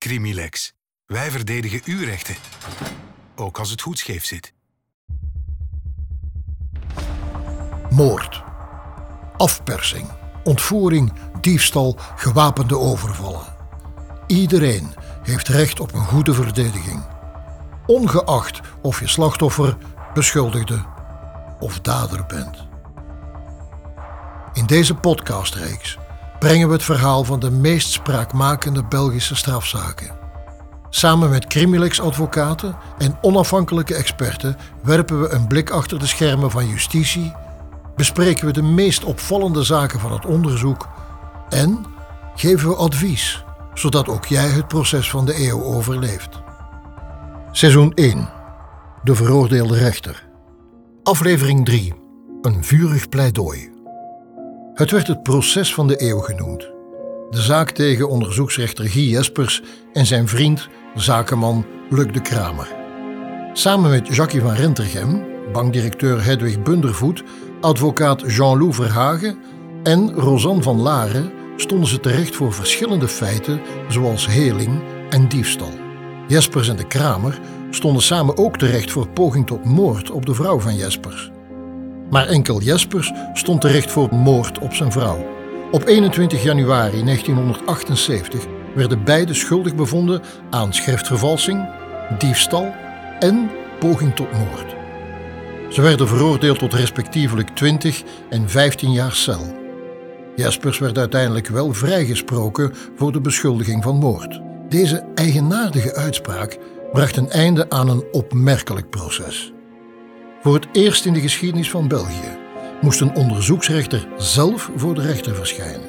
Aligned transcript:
Crimilex. 0.00 0.72
Wij 1.06 1.30
verdedigen 1.30 1.80
uw 1.84 2.04
rechten. 2.04 2.34
Ook 3.36 3.58
als 3.58 3.70
het 3.70 3.80
goed 3.80 3.98
scheef 3.98 4.24
zit. 4.24 4.52
Moord. 7.90 8.42
Afpersing. 9.36 10.10
Ontvoering, 10.44 11.12
diefstal, 11.40 11.96
gewapende 12.16 12.78
overvallen. 12.78 13.56
Iedereen 14.26 14.94
heeft 15.22 15.48
recht 15.48 15.80
op 15.80 15.92
een 15.94 16.04
goede 16.04 16.34
verdediging. 16.34 17.04
Ongeacht 17.86 18.60
of 18.82 19.00
je 19.00 19.06
slachtoffer, 19.06 19.76
beschuldigde 20.14 20.84
of 21.58 21.80
dader 21.80 22.26
bent. 22.26 22.66
In 24.52 24.66
deze 24.66 24.94
podcastreeks 24.94 25.98
brengen 26.40 26.66
we 26.68 26.72
het 26.72 26.82
verhaal 26.82 27.24
van 27.24 27.40
de 27.40 27.50
meest 27.50 27.90
spraakmakende 27.90 28.84
Belgische 28.84 29.36
strafzaken. 29.36 30.18
Samen 30.90 31.30
met 31.30 31.46
Crimilex-advocaten 31.46 32.76
en 32.98 33.18
onafhankelijke 33.20 33.94
experten 33.94 34.56
werpen 34.82 35.20
we 35.20 35.28
een 35.28 35.46
blik 35.46 35.70
achter 35.70 35.98
de 35.98 36.06
schermen 36.06 36.50
van 36.50 36.68
justitie, 36.68 37.32
bespreken 37.96 38.46
we 38.46 38.52
de 38.52 38.62
meest 38.62 39.04
opvallende 39.04 39.62
zaken 39.62 40.00
van 40.00 40.12
het 40.12 40.26
onderzoek 40.26 40.88
en 41.48 41.84
geven 42.34 42.68
we 42.68 42.74
advies, 42.74 43.44
zodat 43.74 44.08
ook 44.08 44.24
jij 44.26 44.48
het 44.48 44.68
proces 44.68 45.10
van 45.10 45.26
de 45.26 45.48
eeuw 45.48 45.62
overleeft. 45.62 46.40
Seizoen 47.52 47.92
1. 47.94 48.28
De 49.02 49.14
veroordeelde 49.14 49.78
rechter. 49.78 50.28
Aflevering 51.02 51.64
3. 51.64 51.94
Een 52.42 52.64
vurig 52.64 53.08
pleidooi. 53.08 53.79
Het 54.80 54.90
werd 54.90 55.06
het 55.06 55.22
proces 55.22 55.74
van 55.74 55.86
de 55.86 56.02
eeuw 56.02 56.18
genoemd. 56.18 56.70
De 57.30 57.40
zaak 57.40 57.70
tegen 57.70 58.08
onderzoeksrechter 58.08 58.88
Guy 58.88 59.10
Jespers 59.10 59.62
en 59.92 60.06
zijn 60.06 60.28
vriend, 60.28 60.68
zakenman 60.94 61.66
Luc 61.90 62.12
de 62.12 62.20
Kramer. 62.20 62.68
Samen 63.52 63.90
met 63.90 64.14
Jackie 64.14 64.40
van 64.40 64.54
Rentergem, 64.54 65.26
bankdirecteur 65.52 66.24
Hedwig 66.24 66.62
Bundervoet, 66.62 67.22
advocaat 67.60 68.22
Jean-Loup 68.26 68.74
Verhagen 68.74 69.38
en 69.82 70.12
Rosanne 70.12 70.62
van 70.62 70.80
Laren 70.80 71.32
stonden 71.56 71.88
ze 71.88 72.00
terecht 72.00 72.36
voor 72.36 72.52
verschillende 72.52 73.08
feiten 73.08 73.60
zoals 73.88 74.26
heling 74.26 74.82
en 75.10 75.28
diefstal. 75.28 75.72
Jespers 76.28 76.68
en 76.68 76.76
de 76.76 76.86
Kramer 76.86 77.38
stonden 77.70 78.02
samen 78.02 78.36
ook 78.36 78.58
terecht 78.58 78.90
voor 78.90 79.08
poging 79.08 79.46
tot 79.46 79.64
moord 79.64 80.10
op 80.10 80.26
de 80.26 80.34
vrouw 80.34 80.60
van 80.60 80.76
Jespers. 80.76 81.30
Maar 82.10 82.26
enkel 82.26 82.60
Jespers 82.60 83.12
stond 83.32 83.60
terecht 83.60 83.90
voor 83.90 84.14
moord 84.14 84.58
op 84.58 84.74
zijn 84.74 84.92
vrouw. 84.92 85.26
Op 85.70 85.86
21 85.86 86.42
januari 86.42 87.04
1978 87.04 88.46
werden 88.74 89.04
beide 89.04 89.34
schuldig 89.34 89.74
bevonden 89.74 90.22
aan 90.50 90.72
schriftvervalsing, 90.74 91.68
diefstal 92.18 92.74
en 93.18 93.50
poging 93.78 94.14
tot 94.14 94.32
moord. 94.32 94.74
Ze 95.70 95.82
werden 95.82 96.08
veroordeeld 96.08 96.58
tot 96.58 96.74
respectievelijk 96.74 97.48
20 97.48 98.02
en 98.30 98.48
15 98.48 98.92
jaar 98.92 99.12
cel. 99.12 99.58
Jespers 100.36 100.78
werd 100.78 100.98
uiteindelijk 100.98 101.46
wel 101.48 101.72
vrijgesproken 101.72 102.72
voor 102.96 103.12
de 103.12 103.20
beschuldiging 103.20 103.82
van 103.82 103.96
moord. 103.96 104.40
Deze 104.68 105.04
eigenaardige 105.14 105.94
uitspraak 105.94 106.58
bracht 106.92 107.16
een 107.16 107.30
einde 107.30 107.70
aan 107.70 107.88
een 107.88 108.04
opmerkelijk 108.12 108.90
proces. 108.90 109.52
Voor 110.42 110.54
het 110.54 110.66
eerst 110.72 111.04
in 111.04 111.12
de 111.12 111.20
geschiedenis 111.20 111.70
van 111.70 111.88
België 111.88 112.38
moest 112.80 113.00
een 113.00 113.14
onderzoeksrechter 113.14 114.08
zelf 114.16 114.70
voor 114.76 114.94
de 114.94 115.00
rechter 115.00 115.34
verschijnen. 115.34 115.88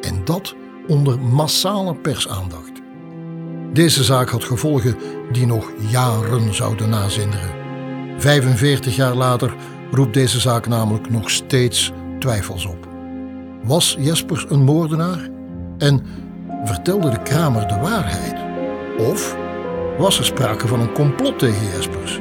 En 0.00 0.24
dat 0.24 0.54
onder 0.86 1.20
massale 1.20 1.94
persaandacht. 1.94 2.72
Deze 3.72 4.04
zaak 4.04 4.28
had 4.28 4.44
gevolgen 4.44 4.96
die 5.32 5.46
nog 5.46 5.72
jaren 5.90 6.54
zouden 6.54 6.88
nazinderen. 6.88 7.50
45 8.18 8.96
jaar 8.96 9.14
later 9.14 9.54
roept 9.90 10.14
deze 10.14 10.40
zaak 10.40 10.66
namelijk 10.66 11.10
nog 11.10 11.30
steeds 11.30 11.92
twijfels 12.18 12.66
op. 12.66 12.88
Was 13.62 13.96
Jespers 13.98 14.46
een 14.48 14.64
moordenaar? 14.64 15.28
En 15.78 16.06
vertelde 16.64 17.10
de 17.10 17.22
Kramer 17.22 17.68
de 17.68 17.78
waarheid? 17.80 18.36
Of 18.98 19.36
was 19.98 20.18
er 20.18 20.24
sprake 20.24 20.66
van 20.66 20.80
een 20.80 20.92
complot 20.92 21.38
tegen 21.38 21.66
Jespers? 21.66 22.20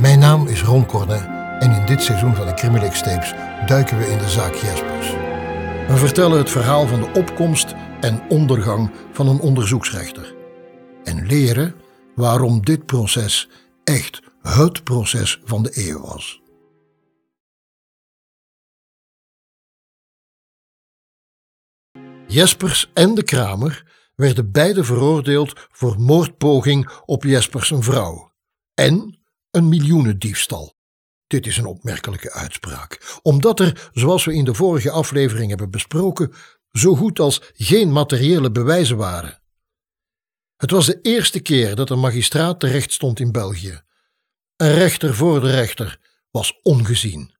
Mijn 0.00 0.18
naam 0.18 0.46
is 0.46 0.62
Ron 0.62 0.86
Cornet 0.86 1.24
en 1.58 1.70
in 1.70 1.86
dit 1.86 2.02
seizoen 2.02 2.34
van 2.34 2.46
de 2.46 2.54
Crimilex 2.54 3.02
Tapes 3.02 3.32
duiken 3.66 3.98
we 3.98 4.04
in 4.04 4.18
de 4.18 4.28
zaak 4.28 4.54
Jespers. 4.54 5.10
We 5.88 5.96
vertellen 5.96 6.38
het 6.38 6.50
verhaal 6.50 6.86
van 6.86 7.00
de 7.00 7.12
opkomst 7.12 7.74
en 8.00 8.22
ondergang 8.28 8.90
van 9.12 9.28
een 9.28 9.40
onderzoeksrechter. 9.40 10.34
En 11.04 11.26
leren 11.26 11.74
waarom 12.14 12.64
dit 12.64 12.86
proces 12.86 13.48
echt 13.84 14.22
het 14.42 14.84
proces 14.84 15.40
van 15.44 15.62
de 15.62 15.70
eeuw 15.88 16.00
was. 16.00 16.42
Jespers 22.26 22.90
en 22.94 23.14
de 23.14 23.22
Kramer 23.22 23.84
werden 24.14 24.52
beide 24.52 24.84
veroordeeld 24.84 25.68
voor 25.70 25.98
moordpoging 25.98 26.90
op 27.06 27.22
Jespers 27.22 27.68
zijn 27.68 27.82
vrouw 27.82 28.32
en 28.74 29.19
een 29.50 29.68
miljoenendiefstal. 29.68 30.74
Dit 31.26 31.46
is 31.46 31.56
een 31.56 31.66
opmerkelijke 31.66 32.32
uitspraak, 32.32 33.18
omdat 33.22 33.60
er, 33.60 33.90
zoals 33.92 34.24
we 34.24 34.34
in 34.34 34.44
de 34.44 34.54
vorige 34.54 34.90
aflevering 34.90 35.48
hebben 35.48 35.70
besproken, 35.70 36.32
zo 36.72 36.94
goed 36.94 37.20
als 37.20 37.42
geen 37.54 37.92
materiële 37.92 38.50
bewijzen 38.50 38.96
waren. 38.96 39.42
Het 40.56 40.70
was 40.70 40.86
de 40.86 40.98
eerste 41.02 41.40
keer 41.40 41.74
dat 41.74 41.90
een 41.90 42.00
magistraat 42.00 42.60
terecht 42.60 42.92
stond 42.92 43.20
in 43.20 43.32
België. 43.32 43.80
Een 44.56 44.74
rechter 44.74 45.14
voor 45.14 45.40
de 45.40 45.50
rechter 45.50 45.98
was 46.30 46.60
ongezien. 46.62 47.34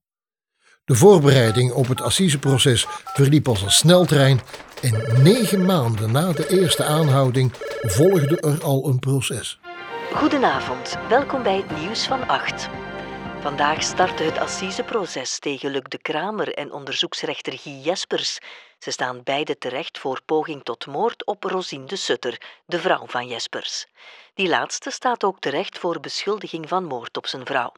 De 0.85 0.95
voorbereiding 0.95 1.73
op 1.73 1.89
het 1.89 2.01
assiseproces 2.01 2.87
verliep 3.05 3.49
als 3.49 3.63
een 3.63 3.71
sneltrein 3.71 4.41
en 4.83 5.23
negen 5.23 5.65
maanden 5.65 6.13
na 6.13 6.33
de 6.33 6.49
eerste 6.49 6.85
aanhouding 6.85 7.53
volgde 7.81 8.41
er 8.41 8.63
al 8.63 8.89
een 8.89 8.99
proces. 8.99 9.60
Goedenavond, 10.15 10.99
welkom 11.09 11.43
bij 11.43 11.57
het 11.57 11.81
nieuws 11.81 12.07
van 12.07 12.29
8. 12.29 12.69
Vandaag 13.41 13.83
startte 13.83 14.23
het 14.23 14.39
assiseproces 14.39 15.39
tegen 15.39 15.71
Luc 15.71 15.83
de 15.89 15.99
Kramer 15.99 16.55
en 16.55 16.73
onderzoeksrechter 16.73 17.59
Guy 17.59 17.81
Jespers. 17.83 18.39
Ze 18.79 18.91
staan 18.91 19.21
beide 19.25 19.59
terecht 19.59 19.99
voor 19.99 20.21
poging 20.27 20.63
tot 20.63 20.87
moord 20.87 21.27
op 21.27 21.45
Rosine 21.45 21.85
de 21.85 21.97
Sutter, 21.97 22.41
de 22.67 22.79
vrouw 22.79 23.07
van 23.07 23.27
Jespers. 23.27 23.87
Die 24.35 24.49
laatste 24.49 24.91
staat 24.91 25.25
ook 25.25 25.41
terecht 25.41 25.79
voor 25.79 26.01
beschuldiging 26.01 26.69
van 26.69 26.85
moord 26.85 27.17
op 27.17 27.27
zijn 27.27 27.47
vrouw. 27.47 27.73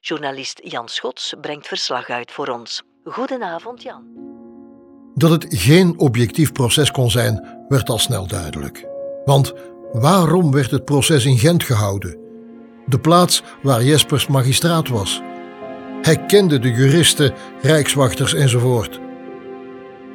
Journalist 0.00 0.60
Jan 0.62 0.88
Schots 0.88 1.34
brengt 1.40 1.66
verslag 1.66 2.10
uit 2.10 2.32
voor 2.32 2.48
ons. 2.48 2.82
Goedenavond, 3.04 3.82
Jan. 3.82 4.04
Dat 5.14 5.30
het 5.30 5.46
geen 5.48 5.98
objectief 5.98 6.52
proces 6.52 6.90
kon 6.90 7.10
zijn, 7.10 7.64
werd 7.68 7.88
al 7.88 7.98
snel 7.98 8.26
duidelijk. 8.26 8.86
Want 9.24 9.73
waarom 10.00 10.50
werd 10.50 10.70
het 10.70 10.84
proces 10.84 11.24
in 11.24 11.38
Gent 11.38 11.62
gehouden? 11.62 12.16
De 12.86 12.98
plaats 12.98 13.42
waar 13.62 13.84
Jespers 13.84 14.26
magistraat 14.26 14.88
was. 14.88 15.22
Hij 16.02 16.26
kende 16.26 16.58
de 16.58 16.70
juristen, 16.70 17.32
rijkswachters 17.62 18.34
enzovoort. 18.34 19.00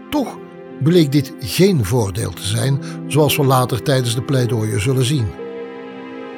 Toch 0.09 0.37
bleek 0.83 1.11
dit 1.11 1.33
geen 1.39 1.85
voordeel 1.85 2.31
te 2.31 2.43
zijn, 2.43 2.81
zoals 3.07 3.37
we 3.37 3.43
later 3.43 3.83
tijdens 3.83 4.15
de 4.15 4.21
pleidooien 4.21 4.81
zullen 4.81 5.05
zien. 5.05 5.27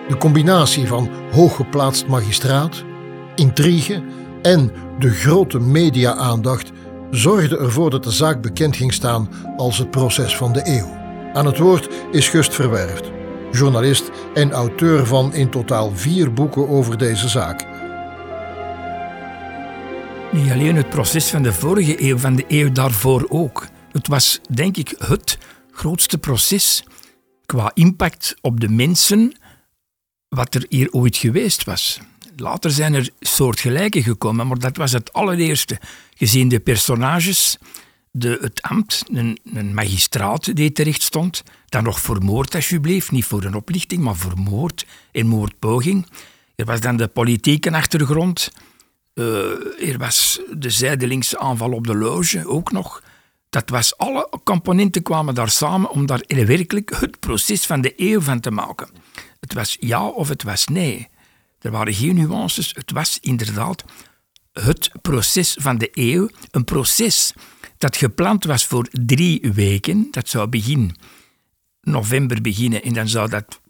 De 0.07 0.17
combinatie 0.17 0.87
van 0.87 1.09
hooggeplaatst 1.31 2.07
magistraat, 2.07 2.83
intrigue 3.35 4.03
en 4.41 4.71
de 4.99 5.09
grote 5.09 5.59
media-aandacht 5.59 6.71
zorgde 7.11 7.57
ervoor 7.57 7.89
dat 7.89 8.03
de 8.03 8.11
zaak 8.11 8.41
bekend 8.41 8.75
ging 8.75 8.93
staan 8.93 9.29
als 9.57 9.77
het 9.77 9.91
proces 9.91 10.37
van 10.37 10.53
de 10.53 10.61
eeuw. 10.63 10.99
Aan 11.33 11.45
het 11.45 11.57
woord 11.57 11.89
is 12.11 12.29
Gust 12.29 12.53
Verwerft, 12.53 13.11
journalist 13.51 14.09
en 14.33 14.51
auteur 14.51 15.05
van 15.05 15.33
in 15.33 15.49
totaal 15.49 15.91
vier 15.95 16.33
boeken 16.33 16.69
over 16.69 16.97
deze 16.97 17.29
zaak. 17.29 17.65
Niet 20.31 20.51
alleen 20.51 20.75
het 20.75 20.89
proces 20.89 21.29
van 21.29 21.43
de 21.43 21.53
vorige 21.53 22.03
eeuw, 22.03 22.17
van 22.17 22.35
de 22.35 22.45
eeuw 22.47 22.71
daarvoor 22.71 23.25
ook. 23.29 23.67
Het 23.91 24.07
was, 24.07 24.39
denk 24.49 24.77
ik, 24.77 24.95
het 24.97 25.37
grootste 25.71 26.17
proces 26.17 26.83
qua 27.45 27.71
impact 27.73 28.35
op 28.41 28.59
de 28.59 28.69
mensen 28.69 29.33
wat 30.29 30.55
er 30.55 30.65
hier 30.69 30.91
ooit 30.91 31.17
geweest 31.17 31.63
was. 31.63 31.99
Later 32.35 32.71
zijn 32.71 32.93
er 32.93 33.09
soortgelijke 33.19 34.03
gekomen, 34.03 34.47
maar 34.47 34.59
dat 34.59 34.77
was 34.77 34.91
het 34.91 35.13
allereerste. 35.13 35.79
Gezien 36.15 36.49
de 36.49 36.59
personages, 36.59 37.57
de, 38.11 38.37
het 38.41 38.61
ambt, 38.61 39.03
een, 39.11 39.39
een 39.53 39.73
magistraat 39.73 40.55
die 40.55 40.71
terecht 40.71 41.01
stond, 41.01 41.43
dan 41.65 41.83
nog 41.83 41.99
voor 41.99 42.23
moord 42.23 42.55
alsjeblieft, 42.55 43.11
niet 43.11 43.25
voor 43.25 43.43
een 43.43 43.55
oplichting, 43.55 44.03
maar 44.03 44.15
voor 44.15 44.37
moord 44.37 44.85
en 45.11 45.27
moordpoging. 45.27 46.07
Er 46.55 46.65
was 46.65 46.79
dan 46.79 46.97
de 46.97 47.07
politieke 47.07 47.71
achtergrond, 47.71 48.51
uh, 49.13 49.89
er 49.89 49.97
was 49.97 50.41
de 50.57 50.69
zijdelingse 50.69 51.39
aanval 51.39 51.71
op 51.71 51.87
de 51.87 51.95
loge 51.95 52.47
ook 52.47 52.71
nog. 52.71 53.03
dat 53.49 53.69
was, 53.69 53.97
alle 53.97 54.29
componenten 54.43 55.01
kwamen 55.01 55.35
daar 55.35 55.49
samen 55.49 55.89
om 55.89 56.05
daar 56.05 56.23
werkelijk 56.27 56.99
het 56.99 57.19
proces 57.19 57.65
van 57.65 57.81
de 57.81 57.93
eeuw 57.95 58.21
van 58.21 58.39
te 58.39 58.51
maken. 58.51 58.89
Het 59.39 59.53
was 59.53 59.77
ja 59.79 60.07
of 60.07 60.29
het 60.29 60.43
was 60.43 60.67
nee. 60.67 61.09
Er 61.59 61.71
waren 61.71 61.93
geen 61.93 62.15
nuances. 62.15 62.73
Het 62.75 62.91
was 62.91 63.17
inderdaad 63.21 63.83
het 64.53 64.89
proces 65.01 65.55
van 65.59 65.77
de 65.77 65.89
eeuw. 65.93 66.29
Een 66.51 66.65
proces 66.65 67.33
dat 67.81 67.97
gepland 67.97 68.43
was 68.43 68.65
voor 68.65 68.87
drie 68.91 69.51
weken. 69.53 70.07
Dat 70.11 70.29
zou 70.29 70.47
begin 70.47 70.95
november 71.81 72.41
beginnen 72.41 72.83
en 72.83 72.93
dan 72.93 73.07
zou 73.07 73.29
dat 73.29 73.61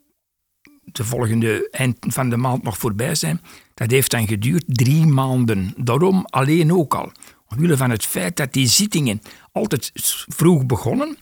de 0.83 1.03
volgende 1.03 1.69
eind 1.69 1.97
van 1.99 2.29
de 2.29 2.37
maand 2.37 2.63
nog 2.63 2.77
voorbij 2.77 3.15
zijn. 3.15 3.41
Dat 3.73 3.91
heeft 3.91 4.11
dan 4.11 4.27
geduurd 4.27 4.63
drie 4.67 5.05
maanden. 5.05 5.73
Daarom 5.77 6.25
alleen 6.25 6.73
ook 6.73 6.95
al. 6.95 7.11
Omwille 7.47 7.77
van 7.77 7.89
het 7.89 8.05
feit 8.05 8.37
dat 8.37 8.53
die 8.53 8.67
zittingen 8.67 9.21
altijd 9.51 9.91
vroeg 10.27 10.65
begonnen, 10.65 11.17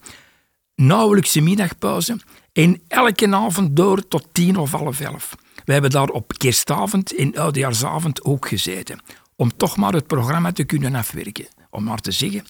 nauwelijks 0.76 1.36
een 1.36 1.44
middagpauze 1.44 2.20
en 2.54 2.82
elke 2.88 3.36
avond 3.36 3.76
door 3.76 4.08
tot 4.08 4.28
tien 4.32 4.58
of 4.58 4.72
half 4.72 5.00
elf. 5.00 5.36
We 5.66 5.74
hebben 5.74 5.92
daar 5.92 6.10
op 6.10 6.38
kerstavond 6.38 7.16
en 7.16 7.38
oudejaarsavond 7.38 8.24
ook 8.24 8.48
gezeten. 8.48 9.00
Om 9.36 9.58
toch 9.58 9.78
maar 9.78 9.94
het 9.94 10.08
programma 10.08 10.52
te 10.52 10.64
kunnen 10.64 10.96
afwerken. 10.96 11.48
Om 11.70 11.84
maar 11.84 12.00
te 12.00 12.12
zeggen, 12.12 12.46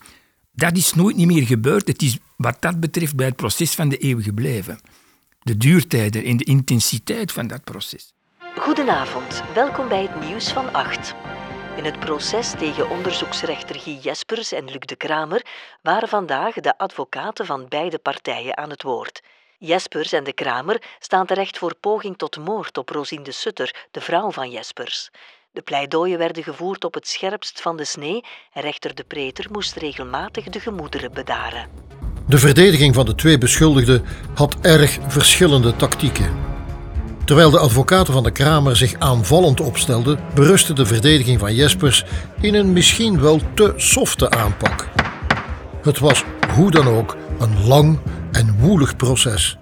dat 0.60 0.76
is 0.76 0.94
nooit 0.94 1.16
niet 1.16 1.26
meer 1.26 1.46
gebeurd. 1.46 1.88
Het 1.88 2.02
is 2.02 2.18
wat 2.36 2.56
dat 2.60 2.80
betreft 2.80 3.16
bij 3.16 3.26
het 3.26 3.36
proces 3.36 3.74
van 3.74 3.88
de 3.88 4.04
eeuw 4.04 4.22
gebleven. 4.22 4.80
De 5.42 5.56
duurtijden 5.56 6.24
en 6.24 6.36
de 6.36 6.44
intensiteit 6.44 7.32
van 7.32 7.46
dat 7.46 7.64
proces. 7.64 8.14
Goedenavond, 8.56 9.42
welkom 9.54 9.88
bij 9.88 10.02
het 10.02 10.28
nieuws 10.28 10.52
van 10.52 10.72
8. 10.72 11.14
In 11.76 11.84
het 11.84 12.00
proces 12.00 12.50
tegen 12.58 12.90
onderzoeksrechter 12.90 13.80
Guy 13.80 13.98
Jespers 14.02 14.52
en 14.52 14.64
Luc 14.64 14.80
de 14.80 14.96
Kramer 14.96 15.46
waren 15.82 16.08
vandaag 16.08 16.54
de 16.54 16.78
advocaten 16.78 17.46
van 17.46 17.66
beide 17.68 17.98
partijen 17.98 18.56
aan 18.56 18.70
het 18.70 18.82
woord. 18.82 19.22
Jespers 19.58 20.12
en 20.12 20.24
de 20.24 20.32
Kramer 20.32 20.82
staan 20.98 21.26
terecht 21.26 21.58
voor 21.58 21.74
poging 21.74 22.18
tot 22.18 22.38
moord 22.38 22.78
op 22.78 22.88
Rosine 22.88 23.22
de 23.22 23.32
Sutter, 23.32 23.86
de 23.90 24.00
vrouw 24.00 24.30
van 24.30 24.50
Jespers. 24.50 25.10
De 25.52 25.62
pleidooien 25.62 26.18
werden 26.18 26.42
gevoerd 26.42 26.84
op 26.84 26.94
het 26.94 27.08
scherpst 27.08 27.60
van 27.60 27.76
de 27.76 27.84
snee 27.84 28.24
en 28.52 28.62
rechter 28.62 28.94
de 28.94 29.04
Preter 29.04 29.46
moest 29.50 29.76
regelmatig 29.76 30.44
de 30.44 30.60
gemoederen 30.60 31.12
bedaren. 31.12 31.68
De 32.26 32.38
verdediging 32.38 32.94
van 32.94 33.06
de 33.06 33.14
twee 33.14 33.38
beschuldigden 33.38 34.04
had 34.34 34.56
erg 34.60 34.98
verschillende 35.08 35.76
tactieken. 35.76 36.38
Terwijl 37.24 37.50
de 37.50 37.58
advocaten 37.58 38.12
van 38.12 38.22
de 38.22 38.30
Kramer 38.30 38.76
zich 38.76 38.94
aanvallend 38.98 39.60
opstelden, 39.60 40.20
berustte 40.34 40.72
de 40.72 40.86
verdediging 40.86 41.38
van 41.38 41.54
Jespers 41.54 42.04
in 42.40 42.54
een 42.54 42.72
misschien 42.72 43.20
wel 43.20 43.40
te 43.54 43.72
softe 43.76 44.30
aanpak. 44.30 44.88
Het 45.82 45.98
was 45.98 46.24
hoe 46.54 46.70
dan 46.70 46.86
ook 46.88 47.16
een 47.38 47.66
lang 47.66 47.98
en 48.32 48.58
woelig 48.58 48.96
proces. 48.96 49.58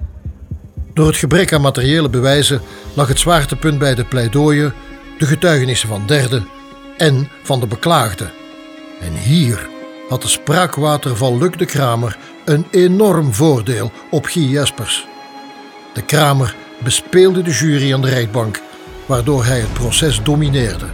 Door 0.92 1.06
het 1.06 1.16
gebrek 1.16 1.52
aan 1.52 1.60
materiële 1.60 2.08
bewijzen 2.08 2.60
lag 2.94 3.08
het 3.08 3.18
zwaartepunt 3.18 3.78
bij 3.78 3.94
de 3.94 4.04
pleidooien, 4.04 4.74
de 5.18 5.26
getuigenissen 5.26 5.88
van 5.88 6.06
derden 6.06 6.48
en 6.96 7.28
van 7.42 7.60
de 7.60 7.66
beklaagde. 7.66 8.30
En 9.00 9.12
hier 9.12 9.68
had 10.08 10.22
de 10.22 10.28
spraakwater 10.28 11.16
van 11.16 11.38
Luc 11.38 11.56
de 11.56 11.66
Kramer 11.66 12.18
een 12.44 12.66
enorm 12.70 13.34
voordeel 13.34 13.92
op 14.10 14.26
Guy 14.26 14.50
Jespers. 14.50 15.06
De 15.94 16.02
Kramer 16.02 16.56
bespeelde 16.82 17.42
de 17.42 17.50
jury 17.50 17.94
aan 17.94 18.02
de 18.02 18.08
rechtbank, 18.08 18.60
waardoor 19.06 19.44
hij 19.44 19.60
het 19.60 19.72
proces 19.72 20.22
domineerde. 20.22 20.86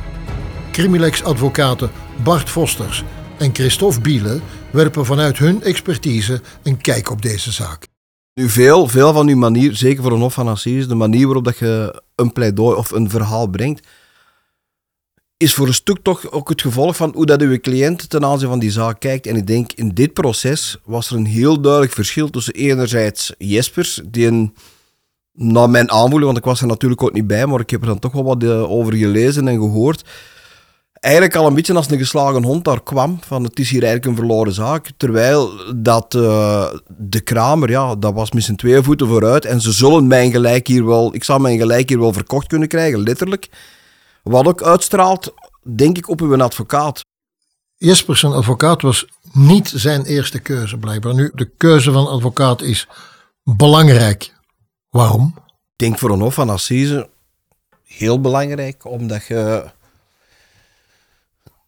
Crimilex-advocaten 0.73 1.91
Bart 2.23 2.51
Vosters 2.51 3.05
en 3.39 3.55
Christophe 3.55 4.01
Biele 4.01 4.41
werpen 4.71 5.07
vanuit 5.07 5.39
hun 5.39 5.63
expertise 5.63 6.41
een 6.63 6.77
kijk 6.77 7.11
op 7.11 7.23
deze 7.23 7.53
zaak. 7.53 7.87
Nu, 8.35 8.49
veel, 8.49 8.89
veel 8.89 9.13
van 9.13 9.29
uw 9.29 9.37
manier, 9.37 9.75
zeker 9.75 10.03
voor 10.03 10.13
een 10.13 10.21
Hof 10.21 10.35
van 10.35 10.49
Assise, 10.49 10.89
de 10.89 10.95
manier 10.95 11.25
waarop 11.25 11.45
dat 11.45 11.59
je 11.59 12.03
een 12.15 12.33
pleidooi 12.33 12.77
of 12.77 12.91
een 12.91 13.11
verhaal 13.11 13.47
brengt, 13.47 13.87
is 15.45 15.55
voor 15.55 15.67
een 15.67 15.75
stuk 15.75 15.99
toch 16.03 16.31
ook 16.31 16.49
het 16.49 16.61
gevolg 16.61 16.97
van 16.97 17.13
hoe 17.15 17.27
dat 17.27 17.41
uw 17.41 17.61
cliënt 17.61 18.11
ten 18.11 18.25
aanzien 18.25 18.49
van 18.49 18.59
die 18.59 18.71
zaak 18.71 19.01
kijkt. 19.01 19.27
En 19.27 19.37
ik 19.37 19.47
denk, 19.47 19.73
in 19.73 19.89
dit 19.89 20.13
proces 20.13 20.77
was 20.85 21.11
er 21.11 21.17
een 21.17 21.27
heel 21.27 21.61
duidelijk 21.61 21.93
verschil 21.93 22.31
tussen 22.31 22.55
enerzijds 22.55 23.35
Jespers, 23.39 24.01
die 24.07 24.27
een, 24.27 24.55
naar 25.33 25.71
mijn 25.71 25.91
aanvoelen, 25.91 26.27
want 26.27 26.39
ik 26.39 26.45
was 26.45 26.61
er 26.61 26.67
natuurlijk 26.67 27.03
ook 27.03 27.13
niet 27.13 27.27
bij, 27.27 27.47
maar 27.47 27.61
ik 27.61 27.71
heb 27.71 27.81
er 27.81 27.87
dan 27.87 27.99
toch 27.99 28.13
wel 28.13 28.25
wat 28.25 28.43
eh, 28.43 28.71
over 28.71 28.95
gelezen 28.95 29.49
en 29.49 29.59
gehoord, 29.59 30.05
eigenlijk 31.01 31.35
al 31.35 31.47
een 31.47 31.55
beetje 31.55 31.75
als 31.75 31.91
een 31.91 31.99
geslagen 31.99 32.45
hond 32.45 32.65
daar 32.65 32.83
kwam, 32.83 33.19
van 33.27 33.45
het 33.45 33.59
is 33.59 33.71
hier 33.71 33.83
eigenlijk 33.83 34.11
een 34.11 34.25
verloren 34.27 34.53
zaak. 34.53 34.91
Terwijl 34.97 35.51
dat 35.77 36.15
uh, 36.15 36.67
de 36.99 37.21
Kramer, 37.21 37.71
ja, 37.71 37.95
dat 37.95 38.15
was 38.15 38.33
met 38.33 38.43
zijn 38.43 38.57
twee 38.57 38.83
voeten 38.83 39.09
vooruit 39.09 39.45
en 39.45 39.61
ze 39.61 39.73
zullen 39.73 40.07
mijn 40.07 40.31
gelijk 40.31 40.67
hier 40.67 40.87
wel, 40.87 41.15
ik 41.15 41.25
zou 41.25 41.41
mijn 41.41 41.59
gelijk 41.59 41.89
hier 41.89 41.99
wel 41.99 42.13
verkocht 42.13 42.47
kunnen 42.47 42.69
krijgen, 42.69 43.03
letterlijk. 43.03 43.49
Wat 44.25 44.47
ook 44.47 44.63
uitstraalt, 44.63 45.35
denk 45.63 45.97
ik, 45.97 46.09
op 46.09 46.21
uw 46.21 46.43
advocaat. 46.43 47.05
Jespers, 47.77 48.21
zijn 48.21 48.33
advocaat, 48.33 48.83
was 48.83 49.07
niet 49.33 49.73
zijn 49.75 50.05
eerste 50.05 50.39
keuze 50.39 50.77
blijkbaar. 50.77 51.15
Nu, 51.15 51.31
de 51.35 51.51
keuze 51.57 51.93
van 51.93 52.09
advocaat 52.09 52.63
is 52.63 52.89
belangrijk. 53.43 54.35
Waarom? 54.91 55.35
Ik 55.47 55.53
denk 55.77 55.99
voor 55.99 56.11
een 56.11 56.21
hof 56.21 56.35
van 56.35 56.51
assise 56.51 57.09
heel 57.85 58.21
belangrijk, 58.21 58.85
omdat 58.85 59.27
je... 59.27 59.65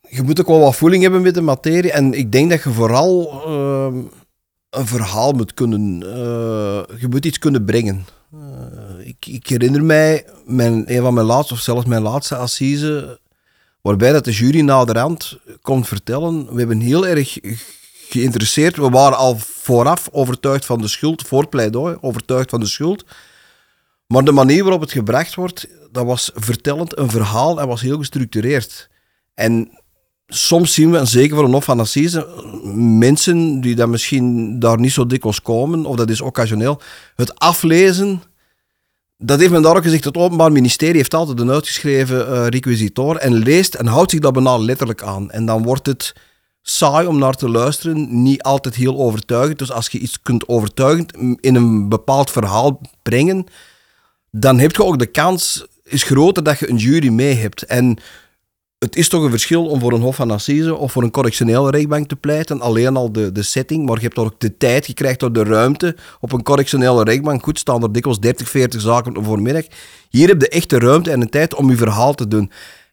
Je 0.09 0.23
moet 0.23 0.41
ook 0.41 0.47
wel 0.47 0.61
wat 0.61 0.77
voeling 0.77 1.03
hebben 1.03 1.23
met 1.23 1.35
de 1.35 1.41
materie. 1.41 1.93
En 1.93 2.13
ik 2.13 2.33
denk 2.33 2.51
dat 2.51 2.63
je 2.63 2.71
vooral 2.71 3.43
uh, 3.47 4.03
een 4.71 4.87
verhaal 4.87 5.33
moet 5.33 5.55
kunnen... 5.55 6.01
Uh, 6.01 6.99
je 7.01 7.07
moet 7.11 7.25
iets 7.25 7.39
kunnen 7.39 7.65
brengen. 7.65 8.07
Ik, 8.99 9.27
ik, 9.27 9.47
herinner 9.47 9.85
mij 9.85 10.25
mijn, 10.45 10.95
een 10.95 11.03
van 11.03 11.15
mijn 11.15 11.27
laatste, 11.27 11.55
of 11.55 11.61
zelfs 11.61 11.87
mijn 11.87 12.03
laatste 12.03 12.37
assise, 12.37 13.21
waarbij 13.81 14.13
dat 14.13 14.25
de 14.25 14.33
jury 14.33 14.61
naderhand 14.61 15.39
komt 15.63 15.89
vertellen, 15.89 16.53
we 16.53 16.59
hebben 16.59 16.81
heel 16.81 17.07
erg 17.07 17.39
geïnteresseerd, 18.09 18.77
we 18.77 18.89
waren 18.89 19.19
al 19.19 19.37
vooraf 19.39 20.09
overtuigd 20.13 20.65
van 20.65 20.81
de 20.81 20.89
schuld, 20.89 21.23
voor 21.23 21.49
pleidooi, 21.49 21.97
overtuigd 22.01 22.51
van 22.51 22.61
de 22.61 22.67
schuld, 22.67 23.05
maar 24.07 24.25
de 24.25 24.33
manier 24.33 24.63
waarop 24.63 24.81
het 24.81 24.93
gebracht 24.93 25.35
wordt, 25.35 25.67
dat 25.93 26.05
was 26.05 26.31
vertellend, 26.35 26.99
een 26.99 27.11
verhaal 27.11 27.61
en 27.61 27.67
was 27.67 27.81
heel 27.81 27.99
gestructureerd. 27.99 28.89
En 29.35 29.71
soms 30.27 30.75
zien 30.75 30.91
we, 30.91 30.99
en 30.99 31.07
zeker 31.07 31.37
voor 31.37 31.45
een 31.45 31.53
Hof 31.53 31.65
van 31.65 31.81
Assise, 31.81 32.27
mensen 32.75 33.61
die 33.61 33.75
dan 33.75 33.91
misschien 33.91 34.59
daar 34.59 34.79
niet 34.79 34.93
zo 34.93 35.07
dikwijls 35.07 35.43
komen, 35.43 35.85
of 35.85 35.97
dat 35.97 36.11
is 36.11 36.21
occasioneel, 36.21 36.81
het 37.15 37.39
aflezen. 37.39 38.23
Dat 39.19 39.39
heeft 39.39 39.51
men 39.53 39.63
daar 39.63 39.77
ook 39.77 39.83
gezegd. 39.83 40.05
Het 40.05 40.17
Openbaar 40.17 40.53
Ministerie 40.53 40.97
heeft 40.97 41.15
altijd 41.15 41.41
een 41.41 41.51
uitgeschreven 41.51 42.29
uh, 42.29 42.47
requisitor 42.47 43.17
en 43.17 43.35
leest 43.35 43.75
en 43.75 43.87
houdt 43.87 44.11
zich 44.11 44.21
dat 44.21 44.33
bijna 44.33 44.59
letterlijk 44.59 45.03
aan. 45.03 45.31
En 45.31 45.47
dan 45.47 45.63
wordt 45.63 45.87
het 45.87 46.15
saai 46.63 47.07
om 47.07 47.19
naar 47.19 47.35
te 47.35 47.49
luisteren, 47.49 48.23
niet 48.23 48.43
altijd 48.43 48.75
heel 48.75 48.99
overtuigend. 48.99 49.59
Dus 49.59 49.73
als 49.73 49.89
je 49.89 49.99
iets 49.99 50.23
kunt 50.23 50.49
overtuigend 50.49 51.13
in 51.41 51.55
een 51.55 51.89
bepaald 51.89 52.31
verhaal 52.31 52.81
brengen, 53.03 53.47
dan 54.31 54.59
heb 54.59 54.77
je 54.77 54.85
ook 54.85 54.99
de 54.99 55.07
kans, 55.07 55.67
is 55.85 56.03
groter 56.03 56.43
dat 56.43 56.59
je 56.59 56.71
een 56.71 56.77
jury 56.77 57.09
mee 57.09 57.35
hebt. 57.35 57.63
En 57.63 57.99
het 58.79 58.97
is 58.97 59.09
toch 59.09 59.23
een 59.23 59.31
verschil 59.31 59.67
om 59.67 59.81
voor 59.81 59.93
een 59.93 60.01
Hof 60.01 60.17
van 60.17 60.31
Assise 60.31 60.75
of 60.75 60.93
voor 60.93 61.03
een 61.03 61.11
correctionele 61.11 61.71
rechtbank 61.71 62.09
te 62.09 62.17
pleiten. 62.17 62.61
Alleen 62.61 62.97
al 62.97 63.13
de, 63.13 63.33
de 63.33 63.43
setting, 63.43 63.87
maar 63.87 63.97
je 63.97 64.03
hebt 64.03 64.19
ook 64.19 64.41
de 64.41 64.57
tijd, 64.57 64.87
je 64.87 64.95
krijgt 64.95 65.23
ook 65.23 65.35
de 65.35 65.45
ruimte. 65.45 65.97
Op 66.21 66.33
een 66.33 66.43
correctionele 66.43 67.05
rechtbank, 67.05 67.43
goed, 67.43 67.59
staan 67.59 67.83
er 67.83 67.93
dikwijls 67.93 68.21
30, 68.21 68.49
40 68.49 68.81
zaken 68.81 69.25
voormiddag. 69.25 69.65
Hier 70.11 70.29
heb 70.29 70.41
je 70.41 70.49
echt 70.49 70.71
de 70.71 70.79
ruimte 70.79 71.11
en 71.11 71.21
de 71.21 71.29
tijd 71.29 71.55
om 71.55 71.71
je 71.71 71.77
verhaal 71.77 72.15
te 72.15 72.29
doen. 72.29 72.51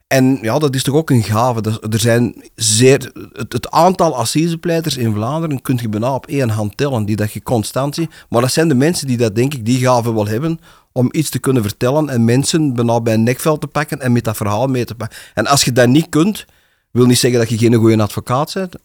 En 0.07 0.37
ja, 0.41 0.59
dat 0.59 0.75
is 0.75 0.83
toch 0.83 0.95
ook 0.95 1.09
een 1.09 1.23
gave. 1.23 1.79
Er 1.89 1.99
zijn 1.99 2.43
zeer, 2.55 3.11
het, 3.33 3.53
het 3.53 3.71
aantal 3.71 4.15
assisepleiters 4.15 4.97
in 4.97 5.13
Vlaanderen 5.13 5.61
kun 5.61 5.79
je 5.81 5.89
bijna 5.89 6.13
op 6.13 6.27
één 6.27 6.49
hand 6.49 6.77
tellen, 6.77 7.05
die 7.05 7.15
dat 7.15 7.31
je 7.31 7.43
constant 7.43 7.95
ziet. 7.95 8.11
Maar 8.29 8.41
dat 8.41 8.51
zijn 8.51 8.67
de 8.67 8.75
mensen 8.75 9.07
die 9.07 9.17
dat, 9.17 9.35
denk 9.35 9.53
ik, 9.53 9.65
die 9.65 9.79
gave 9.79 10.13
wel 10.13 10.27
hebben 10.27 10.59
om 10.93 11.09
iets 11.11 11.29
te 11.29 11.39
kunnen 11.39 11.63
vertellen 11.63 12.09
en 12.09 12.25
mensen 12.25 12.73
bijna 12.73 13.01
bij 13.01 13.13
een 13.13 13.23
nekveld 13.23 13.61
te 13.61 13.67
pakken 13.67 14.01
en 14.01 14.11
met 14.11 14.23
dat 14.23 14.37
verhaal 14.37 14.67
mee 14.67 14.85
te 14.85 14.95
pakken. 14.95 15.17
En 15.33 15.47
als 15.47 15.63
je 15.63 15.71
dat 15.71 15.87
niet 15.87 16.09
kunt, 16.09 16.45
wil 16.91 17.05
niet 17.05 17.19
zeggen 17.19 17.39
dat 17.39 17.49
je 17.49 17.57
geen 17.57 17.73
goede 17.73 18.01
advocaat 18.01 18.53
bent, 18.53 18.75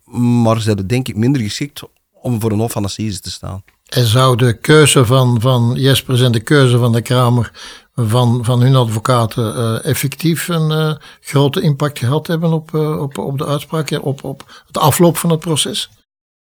maar 0.43 0.57
ze 0.57 0.62
zijn 0.62 0.87
denk 0.87 1.09
ik 1.09 1.17
minder 1.17 1.43
geschikt 1.43 1.83
om 2.12 2.41
voor 2.41 2.53
een 2.53 2.59
hof 2.59 2.73
van 2.73 2.85
assise 2.85 3.21
te 3.21 3.31
staan. 3.31 3.62
En 3.88 4.07
zou 4.07 4.37
de 4.37 4.59
keuze 4.59 5.05
van, 5.05 5.41
van 5.41 5.75
Jespers 5.77 6.21
en 6.21 6.33
de 6.33 6.41
keuze 6.41 6.79
van 6.79 6.93
de 6.93 7.03
Kramer 7.03 7.53
van, 7.95 8.45
van 8.45 8.61
hun 8.61 8.75
advocaten 8.75 9.57
uh, 9.57 9.85
effectief 9.85 10.49
een 10.49 10.71
uh, 10.71 10.95
grote 11.21 11.61
impact 11.61 11.99
gehad 11.99 12.27
hebben 12.27 12.53
op, 12.53 12.71
uh, 12.75 13.00
op, 13.00 13.19
op 13.19 13.38
de 13.38 13.47
uitspraak, 13.47 13.91
op, 14.03 14.25
op 14.25 14.62
het 14.67 14.79
afloop 14.79 15.17
van 15.17 15.31
het 15.31 15.41
proces? 15.41 15.88
Dat 15.91 16.05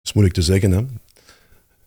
is 0.03 0.13
moeilijk 0.13 0.37
te 0.37 0.43
zeggen. 0.43 0.71
Hè? 0.71 0.85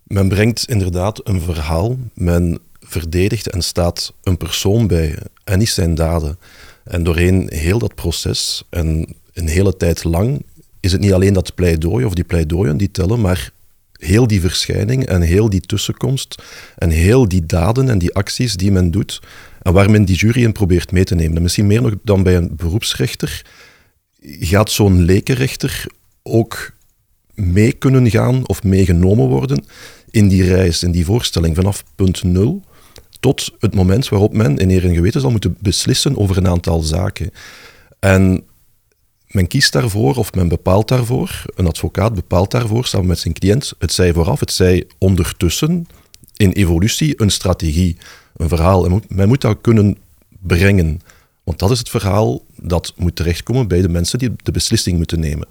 Men 0.03 0.29
brengt 0.29 0.67
inderdaad 0.67 1.27
een 1.27 1.41
verhaal, 1.41 1.97
men 2.13 2.59
verdedigt 2.89 3.49
en 3.49 3.61
staat 3.61 4.13
een 4.23 4.37
persoon 4.37 4.87
bij 4.87 5.17
en 5.43 5.59
niet 5.59 5.69
zijn 5.69 5.95
daden. 5.95 6.39
En 6.83 7.03
doorheen 7.03 7.49
heel 7.53 7.79
dat 7.79 7.95
proces 7.95 8.63
en 8.69 9.15
een 9.33 9.47
hele 9.47 9.77
tijd 9.77 10.03
lang 10.03 10.43
is 10.79 10.91
het 10.91 11.01
niet 11.01 11.13
alleen 11.13 11.33
dat 11.33 11.55
pleidooi 11.55 12.05
of 12.05 12.13
die 12.13 12.23
pleidooien 12.23 12.77
die 12.77 12.91
tellen, 12.91 13.21
maar 13.21 13.51
heel 13.99 14.27
die 14.27 14.41
verschijning 14.41 15.05
en 15.05 15.21
heel 15.21 15.49
die 15.49 15.61
tussenkomst 15.61 16.43
en 16.77 16.89
heel 16.89 17.27
die 17.27 17.45
daden 17.45 17.89
en 17.89 17.97
die 17.97 18.13
acties 18.13 18.55
die 18.55 18.71
men 18.71 18.91
doet 18.91 19.21
en 19.61 19.73
waar 19.73 19.89
men 19.89 20.05
die 20.05 20.15
jury 20.15 20.43
in 20.43 20.51
probeert 20.51 20.91
mee 20.91 21.03
te 21.03 21.15
nemen. 21.15 21.35
En 21.35 21.41
misschien 21.41 21.67
meer 21.67 21.81
nog 21.81 21.93
dan 22.03 22.23
bij 22.23 22.35
een 22.35 22.55
beroepsrechter 22.55 23.45
gaat 24.21 24.71
zo'n 24.71 25.01
lekenrechter 25.01 25.85
ook 26.23 26.71
mee 27.33 27.71
kunnen 27.71 28.09
gaan 28.09 28.47
of 28.47 28.63
meegenomen 28.63 29.27
worden 29.27 29.65
in 30.09 30.27
die 30.27 30.43
reis, 30.43 30.83
in 30.83 30.91
die 30.91 31.05
voorstelling 31.05 31.55
vanaf 31.55 31.83
punt 31.95 32.23
nul 32.23 32.63
tot 33.19 33.51
het 33.59 33.75
moment 33.75 34.09
waarop 34.09 34.33
men 34.33 34.57
in 34.57 34.69
eer 34.69 34.85
en 34.85 34.93
geweten 34.93 35.21
zal 35.21 35.31
moeten 35.31 35.57
beslissen 35.59 36.17
over 36.17 36.37
een 36.37 36.47
aantal 36.47 36.81
zaken. 36.81 37.31
En 37.99 38.43
men 39.27 39.47
kiest 39.47 39.71
daarvoor 39.71 40.15
of 40.15 40.33
men 40.33 40.47
bepaalt 40.47 40.87
daarvoor, 40.87 41.43
een 41.55 41.67
advocaat 41.67 42.13
bepaalt 42.13 42.51
daarvoor 42.51 42.85
samen 42.85 43.07
met 43.07 43.19
zijn 43.19 43.33
cliënt, 43.33 43.73
het 43.79 43.93
zij 43.93 44.13
vooraf, 44.13 44.39
het 44.39 44.51
zij 44.51 44.87
ondertussen, 44.97 45.87
in 46.35 46.51
evolutie, 46.51 47.21
een 47.21 47.29
strategie, 47.29 47.97
een 48.35 48.49
verhaal. 48.49 48.85
En 48.85 49.03
men 49.07 49.27
moet 49.27 49.41
dat 49.41 49.57
kunnen 49.61 49.97
brengen. 50.39 51.01
Want 51.43 51.59
dat 51.59 51.71
is 51.71 51.79
het 51.79 51.89
verhaal 51.89 52.45
dat 52.55 52.93
moet 52.95 53.15
terechtkomen 53.15 53.67
bij 53.67 53.81
de 53.81 53.89
mensen 53.89 54.19
die 54.19 54.31
de 54.43 54.51
beslissing 54.51 54.97
moeten 54.97 55.19
nemen. 55.19 55.47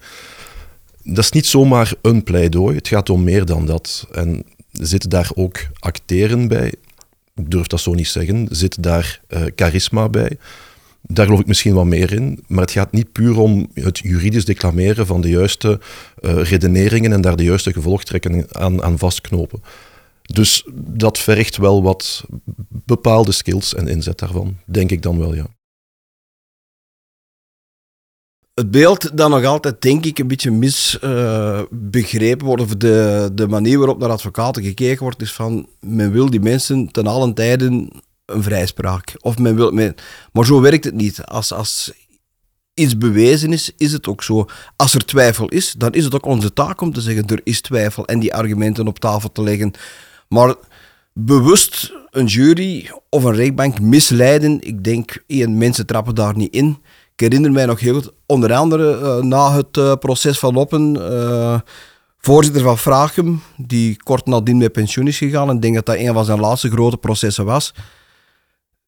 Dat 1.02 1.24
is 1.24 1.30
niet 1.30 1.46
zomaar 1.46 1.92
een 2.02 2.22
pleidooi, 2.22 2.76
het 2.76 2.88
gaat 2.88 3.10
om 3.10 3.24
meer 3.24 3.44
dan 3.44 3.66
dat. 3.66 4.06
En 4.12 4.44
zitten 4.72 5.10
daar 5.10 5.30
ook 5.34 5.66
acteren 5.78 6.48
bij? 6.48 6.72
Ik 7.38 7.50
durf 7.50 7.66
dat 7.66 7.80
zo 7.80 7.94
niet 7.94 8.08
zeggen. 8.08 8.48
Zit 8.50 8.82
daar 8.82 9.20
uh, 9.28 9.42
charisma 9.54 10.08
bij? 10.08 10.36
Daar 11.02 11.24
geloof 11.24 11.40
ik 11.40 11.46
misschien 11.46 11.74
wat 11.74 11.84
meer 11.84 12.12
in. 12.12 12.44
Maar 12.46 12.60
het 12.60 12.70
gaat 12.70 12.92
niet 12.92 13.12
puur 13.12 13.38
om 13.38 13.70
het 13.74 13.98
juridisch 13.98 14.44
declameren 14.44 15.06
van 15.06 15.20
de 15.20 15.28
juiste 15.28 15.80
uh, 16.20 16.42
redeneringen 16.42 17.12
en 17.12 17.20
daar 17.20 17.36
de 17.36 17.44
juiste 17.44 17.72
gevolgtrekkingen 17.72 18.46
aan, 18.54 18.82
aan 18.82 18.98
vastknopen. 18.98 19.62
Dus 20.22 20.66
dat 20.74 21.18
vergt 21.18 21.56
wel 21.56 21.82
wat 21.82 22.24
bepaalde 22.68 23.32
skills 23.32 23.74
en 23.74 23.88
inzet 23.88 24.18
daarvan, 24.18 24.56
denk 24.64 24.90
ik 24.90 25.02
dan 25.02 25.18
wel, 25.18 25.34
ja. 25.34 25.46
Het 28.58 28.70
beeld 28.70 29.16
dat 29.16 29.28
nog 29.28 29.44
altijd, 29.44 29.82
denk 29.82 30.04
ik, 30.04 30.18
een 30.18 30.28
beetje 30.28 30.50
misbegrepen 30.50 32.46
wordt, 32.46 32.62
of 32.62 32.76
de, 32.76 33.30
de 33.32 33.48
manier 33.48 33.78
waarop 33.78 33.98
naar 33.98 34.10
advocaten 34.10 34.62
gekeken 34.62 35.02
wordt, 35.02 35.22
is 35.22 35.32
van 35.32 35.68
men 35.80 36.12
wil 36.12 36.30
die 36.30 36.40
mensen 36.40 36.92
ten 36.92 37.06
allen 37.06 37.34
tijden 37.34 37.90
een 38.26 38.42
vrijspraak. 38.42 39.14
Of 39.20 39.38
men 39.38 39.56
wil, 39.56 39.70
men, 39.70 39.94
maar 40.32 40.46
zo 40.46 40.60
werkt 40.60 40.84
het 40.84 40.94
niet. 40.94 41.24
Als, 41.24 41.52
als 41.52 41.92
iets 42.74 42.98
bewezen 42.98 43.52
is, 43.52 43.72
is 43.76 43.92
het 43.92 44.08
ook 44.08 44.22
zo. 44.22 44.46
Als 44.76 44.94
er 44.94 45.04
twijfel 45.04 45.48
is, 45.48 45.72
dan 45.72 45.92
is 45.92 46.04
het 46.04 46.14
ook 46.14 46.26
onze 46.26 46.52
taak 46.52 46.80
om 46.80 46.92
te 46.92 47.00
zeggen 47.00 47.26
er 47.26 47.40
is 47.44 47.60
twijfel 47.60 48.06
en 48.06 48.18
die 48.18 48.34
argumenten 48.34 48.86
op 48.86 48.98
tafel 48.98 49.32
te 49.32 49.42
leggen. 49.42 49.72
Maar 50.28 50.54
bewust 51.12 51.92
een 52.10 52.26
jury 52.26 52.90
of 53.08 53.24
een 53.24 53.34
rechtbank 53.34 53.80
misleiden, 53.80 54.60
ik 54.60 54.84
denk, 54.84 55.22
mensen 55.48 55.86
trappen 55.86 56.14
daar 56.14 56.36
niet 56.36 56.52
in. 56.52 56.78
Ik 57.18 57.24
herinner 57.24 57.52
mij 57.52 57.66
nog 57.66 57.80
heel 57.80 57.94
goed, 57.94 58.10
onder 58.26 58.52
andere 58.52 58.98
uh, 58.98 59.16
na 59.24 59.52
het 59.52 59.76
uh, 59.76 59.94
proces 59.94 60.38
van 60.38 60.56
Oppen, 60.56 60.96
uh, 60.96 61.58
voorzitter 62.18 62.62
van 62.62 62.78
Vraagum, 62.78 63.42
die 63.56 64.02
kort 64.02 64.26
nadien 64.26 64.56
met 64.56 64.72
pensioen 64.72 65.06
is 65.06 65.18
gegaan, 65.18 65.48
en 65.48 65.54
ik 65.54 65.62
denk 65.62 65.74
dat 65.74 65.86
dat 65.86 65.96
een 65.96 66.12
van 66.12 66.24
zijn 66.24 66.40
laatste 66.40 66.70
grote 66.70 66.96
processen 66.96 67.44
was. 67.44 67.74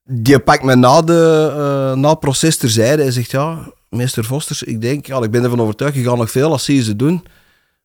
Die 0.05 0.39
pakt 0.39 0.63
me 0.63 0.75
na, 0.75 1.03
de, 1.03 1.93
na 1.97 2.09
het 2.09 2.21
proces 2.21 2.57
terzijde 2.57 3.03
en 3.03 3.13
zegt, 3.13 3.31
ja, 3.31 3.73
meester 3.89 4.25
Vosters, 4.25 4.63
ik 4.63 4.81
denk, 4.81 5.07
ja, 5.07 5.23
ik 5.23 5.31
ben 5.31 5.43
ervan 5.43 5.61
overtuigd, 5.61 5.95
je 5.95 6.03
gaat 6.03 6.17
nog 6.17 6.31
veel 6.31 6.53
assise 6.53 6.97
doen. 6.97 7.25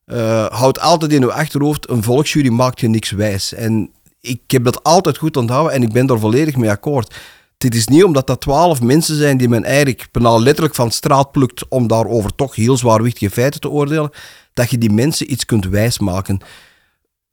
Uh, 0.05 0.45
houd 0.45 0.79
altijd 0.79 1.13
in 1.13 1.23
uw 1.23 1.31
achterhoofd, 1.31 1.89
een 1.89 2.03
volksjury 2.03 2.49
maakt 2.49 2.79
je 2.79 2.87
niks 2.87 3.11
wijs. 3.11 3.53
En 3.53 3.91
ik 4.21 4.41
heb 4.47 4.63
dat 4.63 4.83
altijd 4.83 5.17
goed 5.17 5.37
onthouden 5.37 5.73
en 5.73 5.83
ik 5.83 5.91
ben 5.91 6.05
daar 6.05 6.19
volledig 6.19 6.55
mee 6.55 6.69
akkoord. 6.69 7.15
Dit 7.57 7.75
is 7.75 7.87
niet 7.87 8.03
omdat 8.03 8.27
dat 8.27 8.41
twaalf 8.41 8.81
mensen 8.81 9.15
zijn 9.15 9.37
die 9.37 9.49
men 9.49 9.63
eigenlijk 9.63 10.07
bijna 10.11 10.37
letterlijk 10.37 10.75
van 10.75 10.91
straat 10.91 11.31
plukt 11.31 11.67
om 11.67 11.87
daarover 11.87 12.35
toch 12.35 12.55
heel 12.55 12.77
zwaarwichtige 12.77 13.31
feiten 13.31 13.61
te 13.61 13.69
oordelen, 13.69 14.09
dat 14.53 14.69
je 14.69 14.77
die 14.77 14.91
mensen 14.91 15.31
iets 15.31 15.45
kunt 15.45 15.65
wijsmaken. 15.65 16.39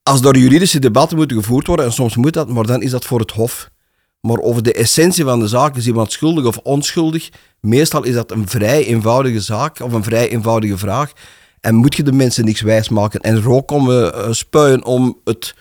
Als 0.03 0.21
daar 0.21 0.37
juridische 0.37 0.79
debatten 0.79 1.17
moeten 1.17 1.37
gevoerd 1.37 1.67
worden, 1.67 1.87
en 1.87 1.93
soms 1.93 2.17
moet 2.17 2.33
dat, 2.33 2.49
maar 2.49 2.67
dan 2.67 2.83
is 2.83 2.91
dat 2.91 3.05
voor 3.05 3.21
het 3.21 3.31
hof. 3.31 3.71
Maar 4.21 4.39
over 4.39 4.63
de 4.63 4.73
essentie 4.73 5.25
van 5.25 5.41
de 5.41 5.49
zaak, 5.49 5.77
is 5.77 5.87
iemand 5.87 6.13
schuldig 6.13 6.45
of 6.45 6.59
onschuldig, 6.59 7.29
meestal 7.61 8.03
is 8.03 8.15
dat 8.15 8.31
een 8.31 8.49
vrij 8.49 8.87
eenvoudige 8.87 9.41
zaak 9.41 9.81
of 9.81 9.93
een 9.93 10.05
vrij 10.05 10.29
eenvoudige 10.29 10.79
vraag. 10.79 11.13
En 11.61 11.75
moet 11.75 11.97
je 11.97 12.03
de 12.03 12.13
mensen 12.13 12.45
niks 12.45 12.61
wijsmaken 12.61 13.21
en 13.21 13.43
rook 13.43 13.69
komen 13.69 14.15
uh, 14.15 14.33
spuien 14.33 14.85
om 14.85 15.19
het 15.25 15.55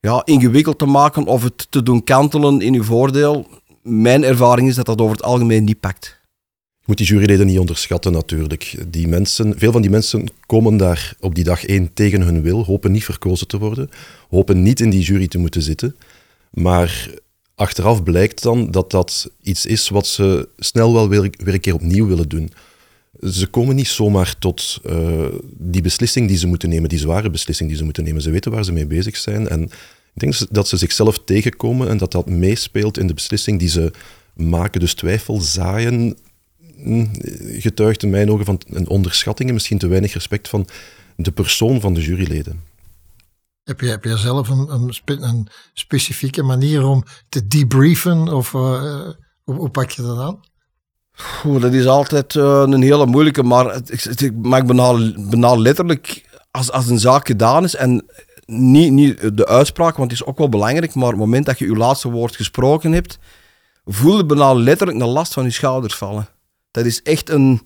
ja, 0.00 0.22
ingewikkeld 0.24 0.78
te 0.78 0.86
maken 0.86 1.24
of 1.24 1.42
het 1.42 1.66
te 1.70 1.82
doen 1.82 2.04
kantelen 2.04 2.60
in 2.60 2.74
uw 2.74 2.84
voordeel. 2.84 3.46
Mijn 3.88 4.24
ervaring 4.24 4.68
is 4.68 4.74
dat 4.74 4.86
dat 4.86 5.00
over 5.00 5.16
het 5.16 5.24
algemeen 5.24 5.64
niet 5.64 5.80
pakt. 5.80 6.20
Je 6.78 6.84
moet 6.86 6.96
die 6.96 7.06
juryleden 7.06 7.46
niet 7.46 7.58
onderschatten 7.58 8.12
natuurlijk. 8.12 8.74
Die 8.88 9.08
mensen, 9.08 9.58
veel 9.58 9.72
van 9.72 9.82
die 9.82 9.90
mensen 9.90 10.28
komen 10.46 10.76
daar 10.76 11.14
op 11.20 11.34
die 11.34 11.44
dag 11.44 11.64
één 11.64 11.92
tegen 11.94 12.20
hun 12.20 12.42
wil, 12.42 12.64
hopen 12.64 12.92
niet 12.92 13.04
verkozen 13.04 13.46
te 13.46 13.58
worden, 13.58 13.88
hopen 14.28 14.62
niet 14.62 14.80
in 14.80 14.90
die 14.90 15.02
jury 15.02 15.28
te 15.28 15.38
moeten 15.38 15.62
zitten. 15.62 15.96
Maar 16.50 17.10
achteraf 17.54 18.02
blijkt 18.02 18.42
dan 18.42 18.70
dat 18.70 18.90
dat 18.90 19.30
iets 19.42 19.66
is 19.66 19.88
wat 19.88 20.06
ze 20.06 20.48
snel 20.58 20.92
wel 20.92 21.08
weer, 21.08 21.20
weer 21.20 21.54
een 21.54 21.60
keer 21.60 21.74
opnieuw 21.74 22.06
willen 22.06 22.28
doen 22.28 22.50
ze 23.22 23.46
komen 23.46 23.74
niet 23.74 23.88
zomaar 23.88 24.38
tot 24.38 24.80
uh, 24.86 25.24
die 25.52 25.82
beslissing 25.82 26.28
die 26.28 26.36
ze 26.36 26.46
moeten 26.46 26.68
nemen, 26.68 26.88
die 26.88 26.98
zware 26.98 27.30
beslissing 27.30 27.68
die 27.68 27.78
ze 27.78 27.84
moeten 27.84 28.04
nemen. 28.04 28.22
Ze 28.22 28.30
weten 28.30 28.50
waar 28.50 28.64
ze 28.64 28.72
mee 28.72 28.86
bezig 28.86 29.16
zijn. 29.16 29.48
En 29.48 29.70
ik 30.16 30.22
denk 30.22 30.54
dat 30.54 30.68
ze 30.68 30.76
zichzelf 30.76 31.18
tegenkomen 31.24 31.88
en 31.88 31.96
dat 31.96 32.12
dat 32.12 32.28
meespeelt 32.28 32.98
in 32.98 33.06
de 33.06 33.14
beslissing 33.14 33.58
die 33.58 33.68
ze 33.68 33.92
maken. 34.34 34.80
Dus 34.80 34.94
twijfel 34.94 35.40
zaaien 35.40 36.16
hm, 36.82 37.06
getuigt 37.58 38.02
in 38.02 38.10
mijn 38.10 38.30
ogen 38.30 38.44
van 38.44 38.60
een 38.66 38.88
onderschatting 38.88 39.48
en 39.48 39.54
misschien 39.54 39.78
te 39.78 39.86
weinig 39.86 40.12
respect 40.12 40.48
van 40.48 40.68
de 41.16 41.32
persoon 41.32 41.80
van 41.80 41.94
de 41.94 42.02
juryleden. 42.02 42.60
Heb 43.62 43.80
je, 43.80 43.88
heb 43.88 44.04
je 44.04 44.16
zelf 44.16 44.48
een, 44.48 44.72
een, 44.72 44.94
spe, 44.94 45.12
een 45.12 45.48
specifieke 45.72 46.42
manier 46.42 46.84
om 46.84 47.04
te 47.28 47.46
debriefen 47.46 48.28
of 48.28 48.52
uh, 48.52 49.08
hoe, 49.42 49.54
hoe 49.54 49.70
pak 49.70 49.90
je 49.90 50.02
dat 50.02 50.18
aan? 50.18 50.40
Oeh, 51.44 51.62
dat 51.62 51.72
is 51.72 51.86
altijd 51.86 52.34
uh, 52.34 52.62
een 52.66 52.82
hele 52.82 53.06
moeilijke, 53.06 53.42
maar 53.42 53.74
het, 53.74 54.20
ik 54.20 54.34
maak 54.36 54.66
bijna, 54.66 55.56
letterlijk 55.56 56.24
als, 56.50 56.70
als 56.70 56.88
een 56.88 56.98
zaak 56.98 57.26
gedaan 57.26 57.64
is 57.64 57.74
en 57.74 58.04
niet, 58.46 58.92
niet 58.92 59.36
de 59.36 59.46
uitspraak, 59.46 59.96
want 59.96 60.10
het 60.10 60.20
is 60.20 60.26
ook 60.26 60.38
wel 60.38 60.48
belangrijk, 60.48 60.94
maar 60.94 61.04
op 61.04 61.10
het 61.10 61.18
moment 61.18 61.46
dat 61.46 61.58
je 61.58 61.66
je 61.66 61.76
laatste 61.76 62.10
woord 62.10 62.36
gesproken 62.36 62.92
hebt, 62.92 63.18
voel 63.84 64.16
je 64.16 64.26
bijna 64.26 64.54
letterlijk 64.54 65.00
een 65.00 65.06
last 65.08 65.32
van 65.32 65.44
je 65.44 65.50
schouders 65.50 65.94
vallen. 65.94 66.28
Dat 66.70 66.84
is 66.84 67.02
echt 67.02 67.30
een, 67.30 67.62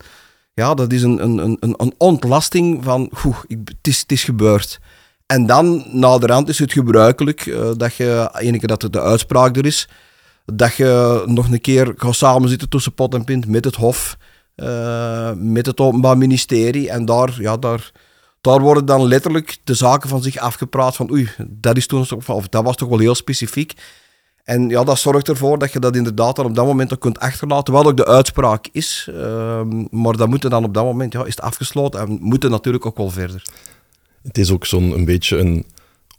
ja, 0.53 0.73
dat 0.73 0.93
is 0.93 1.03
een, 1.03 1.23
een, 1.23 1.37
een, 1.37 1.57
een 1.77 1.93
ontlasting 1.97 2.83
van, 2.83 3.11
oeh, 3.25 3.37
het, 3.47 3.75
is, 3.81 3.99
het 3.99 4.11
is 4.11 4.23
gebeurd. 4.23 4.79
En 5.25 5.45
dan, 5.45 5.85
naderhand, 5.91 6.49
is 6.49 6.59
het 6.59 6.73
gebruikelijk 6.73 7.45
uh, 7.45 7.71
dat 7.77 7.95
je, 7.95 8.29
ene 8.33 8.67
dat 8.67 8.87
de 8.89 9.01
uitspraak 9.01 9.57
er 9.57 9.65
is, 9.65 9.87
dat 10.45 10.75
je 10.75 11.23
nog 11.25 11.51
een 11.51 11.61
keer 11.61 11.93
gaat 11.95 12.15
samenzitten 12.15 12.69
tussen 12.69 12.93
pot 12.93 13.13
en 13.13 13.23
pint 13.23 13.47
met 13.47 13.65
het 13.65 13.75
Hof, 13.75 14.17
uh, 14.55 15.31
met 15.35 15.65
het 15.65 15.79
Openbaar 15.79 16.17
Ministerie. 16.17 16.89
En 16.89 17.05
daar, 17.05 17.41
ja, 17.41 17.57
daar, 17.57 17.91
daar 18.41 18.59
worden 18.59 18.85
dan 18.85 19.07
letterlijk 19.07 19.57
de 19.63 19.73
zaken 19.73 20.09
van 20.09 20.21
zich 20.21 20.37
afgepraat 20.37 20.95
van 20.95 21.11
oei, 21.11 21.29
dat, 21.47 21.77
is 21.77 21.87
toen, 21.87 22.05
of 22.27 22.47
dat 22.47 22.63
was 22.63 22.75
toch 22.75 22.89
wel 22.89 22.99
heel 22.99 23.15
specifiek. 23.15 23.73
En 24.43 24.69
ja, 24.69 24.83
dat 24.83 24.99
zorgt 24.99 25.27
ervoor 25.27 25.59
dat 25.59 25.73
je 25.73 25.79
dat 25.79 25.95
inderdaad 25.95 26.35
dan 26.35 26.45
op 26.45 26.55
dat 26.55 26.65
moment 26.65 26.93
ook 26.93 26.99
kunt 26.99 27.19
achterlaten, 27.19 27.73
wat 27.73 27.85
ook 27.85 27.97
de 27.97 28.05
uitspraak 28.05 28.67
is. 28.71 29.07
Uh, 29.09 29.61
maar 29.89 30.17
dat 30.17 30.27
moet 30.27 30.49
dan 30.49 30.63
op 30.63 30.73
dat 30.73 30.83
moment, 30.83 31.13
ja, 31.13 31.25
is 31.25 31.35
het 31.35 31.41
afgesloten 31.41 31.99
en 31.99 32.17
moet 32.21 32.49
natuurlijk 32.49 32.85
ook 32.85 32.97
wel 32.97 33.09
verder. 33.09 33.43
Het 34.23 34.37
is 34.37 34.51
ook 34.51 34.65
zo'n 34.65 34.91
een 34.91 35.05
beetje 35.05 35.37
een 35.37 35.65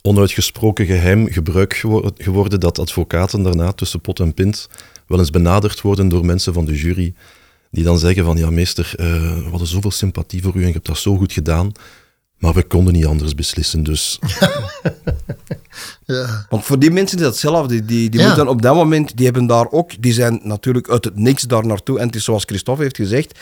onuitgesproken 0.01 0.85
geheim 0.85 1.27
gebruik 1.27 1.83
geworden 2.15 2.59
dat 2.59 2.79
advocaten 2.79 3.43
daarna 3.43 3.71
tussen 3.71 4.01
pot 4.01 4.19
en 4.19 4.33
pint 4.33 4.69
wel 5.07 5.19
eens 5.19 5.29
benaderd 5.29 5.81
worden 5.81 6.09
door 6.09 6.25
mensen 6.25 6.53
van 6.53 6.65
de 6.65 6.75
jury, 6.75 7.13
die 7.71 7.83
dan 7.83 7.99
zeggen 7.99 8.25
van 8.25 8.37
ja 8.37 8.49
meester, 8.49 8.93
uh, 8.99 9.05
we 9.43 9.49
hadden 9.49 9.67
zoveel 9.67 9.91
sympathie 9.91 10.41
voor 10.41 10.55
u 10.55 10.59
en 10.59 10.67
je 10.67 10.73
hebt 10.73 10.85
dat 10.85 10.97
zo 10.97 11.17
goed 11.17 11.33
gedaan, 11.33 11.71
maar 12.43 12.53
we 12.53 12.63
konden 12.63 12.93
niet 12.93 13.05
anders 13.05 13.35
beslissen, 13.35 13.83
dus... 13.83 14.19
ja. 16.05 16.45
Want 16.49 16.65
voor 16.65 16.79
die 16.79 16.91
mensen 16.91 17.17
is 17.17 17.23
dat 17.23 17.31
hetzelfde. 17.31 17.85
Die, 17.85 18.09
die 18.09 18.19
ja. 18.19 18.27
moeten 18.27 18.47
op 18.47 18.61
dat 18.61 18.75
moment, 18.75 19.17
die 19.17 19.25
hebben 19.25 19.45
daar 19.45 19.71
ook, 19.71 20.01
die 20.01 20.13
zijn 20.13 20.39
natuurlijk 20.43 20.89
uit 20.89 21.05
het 21.05 21.17
niks 21.17 21.43
daar 21.43 21.65
naartoe. 21.65 21.99
En 21.99 22.05
het 22.05 22.15
is 22.15 22.23
zoals 22.23 22.43
Christophe 22.43 22.83
heeft 22.83 22.95
gezegd, 22.95 23.39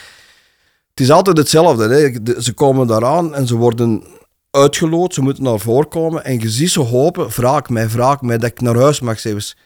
het 0.90 1.00
is 1.00 1.12
altijd 1.12 1.38
hetzelfde. 1.38 1.88
Hè. 1.88 2.42
Ze 2.42 2.54
komen 2.54 2.88
daaraan 2.88 3.36
en 3.36 3.48
ze 3.48 3.56
worden 3.56 4.04
uitgeloot, 4.52 5.14
ze 5.14 5.22
moeten 5.22 5.44
naar 5.44 5.60
voren 5.60 5.88
komen 5.88 6.24
en 6.26 6.40
je 6.40 6.50
ziet 6.50 6.70
ze 6.70 6.80
hopen, 6.80 7.32
vraag 7.32 7.70
mij, 7.70 7.90
vraag 7.90 8.22
mij, 8.22 8.38
dat 8.38 8.50
ik 8.50 8.62
naar 8.62 8.78
huis 8.78 9.00
mag 9.00 9.20
zelfs. 9.20 9.58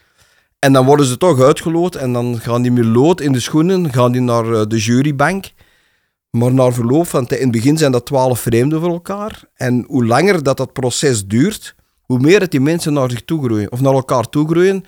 En 0.59 0.73
dan 0.73 0.85
worden 0.85 1.05
ze 1.05 1.17
toch 1.17 1.41
uitgeloot 1.41 1.95
en 1.95 2.13
dan 2.13 2.39
gaan 2.39 2.61
die 2.61 2.71
met 2.71 2.85
lood 2.85 3.21
in 3.21 3.31
de 3.31 3.39
schoenen, 3.39 3.93
gaan 3.93 4.11
die 4.11 4.21
naar 4.21 4.53
eh, 4.53 4.61
de 4.67 4.77
jurybank. 4.77 5.45
Maar 6.35 6.53
na 6.53 6.71
verloop 6.71 7.07
van 7.07 7.25
tijd, 7.25 7.39
in 7.39 7.47
het 7.47 7.55
begin 7.55 7.77
zijn 7.77 7.91
dat 7.91 8.05
twaalf 8.05 8.39
vreemden 8.39 8.79
voor 8.79 8.91
elkaar. 8.91 9.43
En 9.55 9.85
hoe 9.87 10.05
langer 10.05 10.43
dat 10.43 10.57
dat 10.57 10.73
proces 10.73 11.25
duurt, 11.25 11.75
hoe 12.01 12.19
meer 12.19 12.39
dat 12.39 12.51
die 12.51 12.59
mensen 12.59 12.93
naar 12.93 13.09
zich 13.09 13.25
toe 13.25 13.43
groeien. 13.43 13.71
Of 13.71 13.81
naar 13.81 13.93
elkaar 13.93 14.29
toe 14.29 14.47
groeien. 14.47 14.83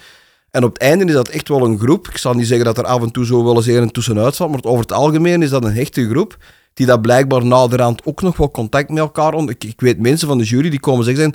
En 0.52 0.64
op 0.64 0.74
het 0.74 0.82
einde 0.82 1.06
is 1.06 1.14
dat 1.14 1.30
echt 1.30 1.48
wel 1.48 1.66
een 1.66 1.80
groep. 1.80 2.08
Ik 2.08 2.18
zal 2.18 2.34
niet 2.34 2.48
zeggen 2.48 2.66
dat 2.66 2.78
er 2.78 2.84
af 2.84 3.02
en 3.02 3.12
toe 3.12 3.26
zo 3.26 3.44
wel 3.44 3.56
eens 3.56 3.66
een 3.66 3.92
tussenuit 3.92 4.36
valt, 4.36 4.52
maar 4.52 4.64
over 4.64 4.82
het 4.82 4.92
algemeen 4.92 5.42
is 5.42 5.50
dat 5.50 5.64
een 5.64 5.74
hechte 5.74 6.10
groep 6.10 6.38
die 6.74 6.86
dat 6.86 7.02
blijkbaar 7.02 7.46
naderhand 7.46 8.06
ook 8.06 8.22
nog 8.22 8.38
wel 8.38 8.52
contact 8.52 8.90
met 8.90 8.98
elkaar... 8.98 9.34
Ik, 9.34 9.64
ik 9.64 9.82
weet 9.82 10.00
mensen 10.00 10.28
van 10.28 10.38
de 10.38 10.44
jury 10.44 10.70
die 10.70 10.80
komen 10.80 11.06
zeggen... 11.06 11.34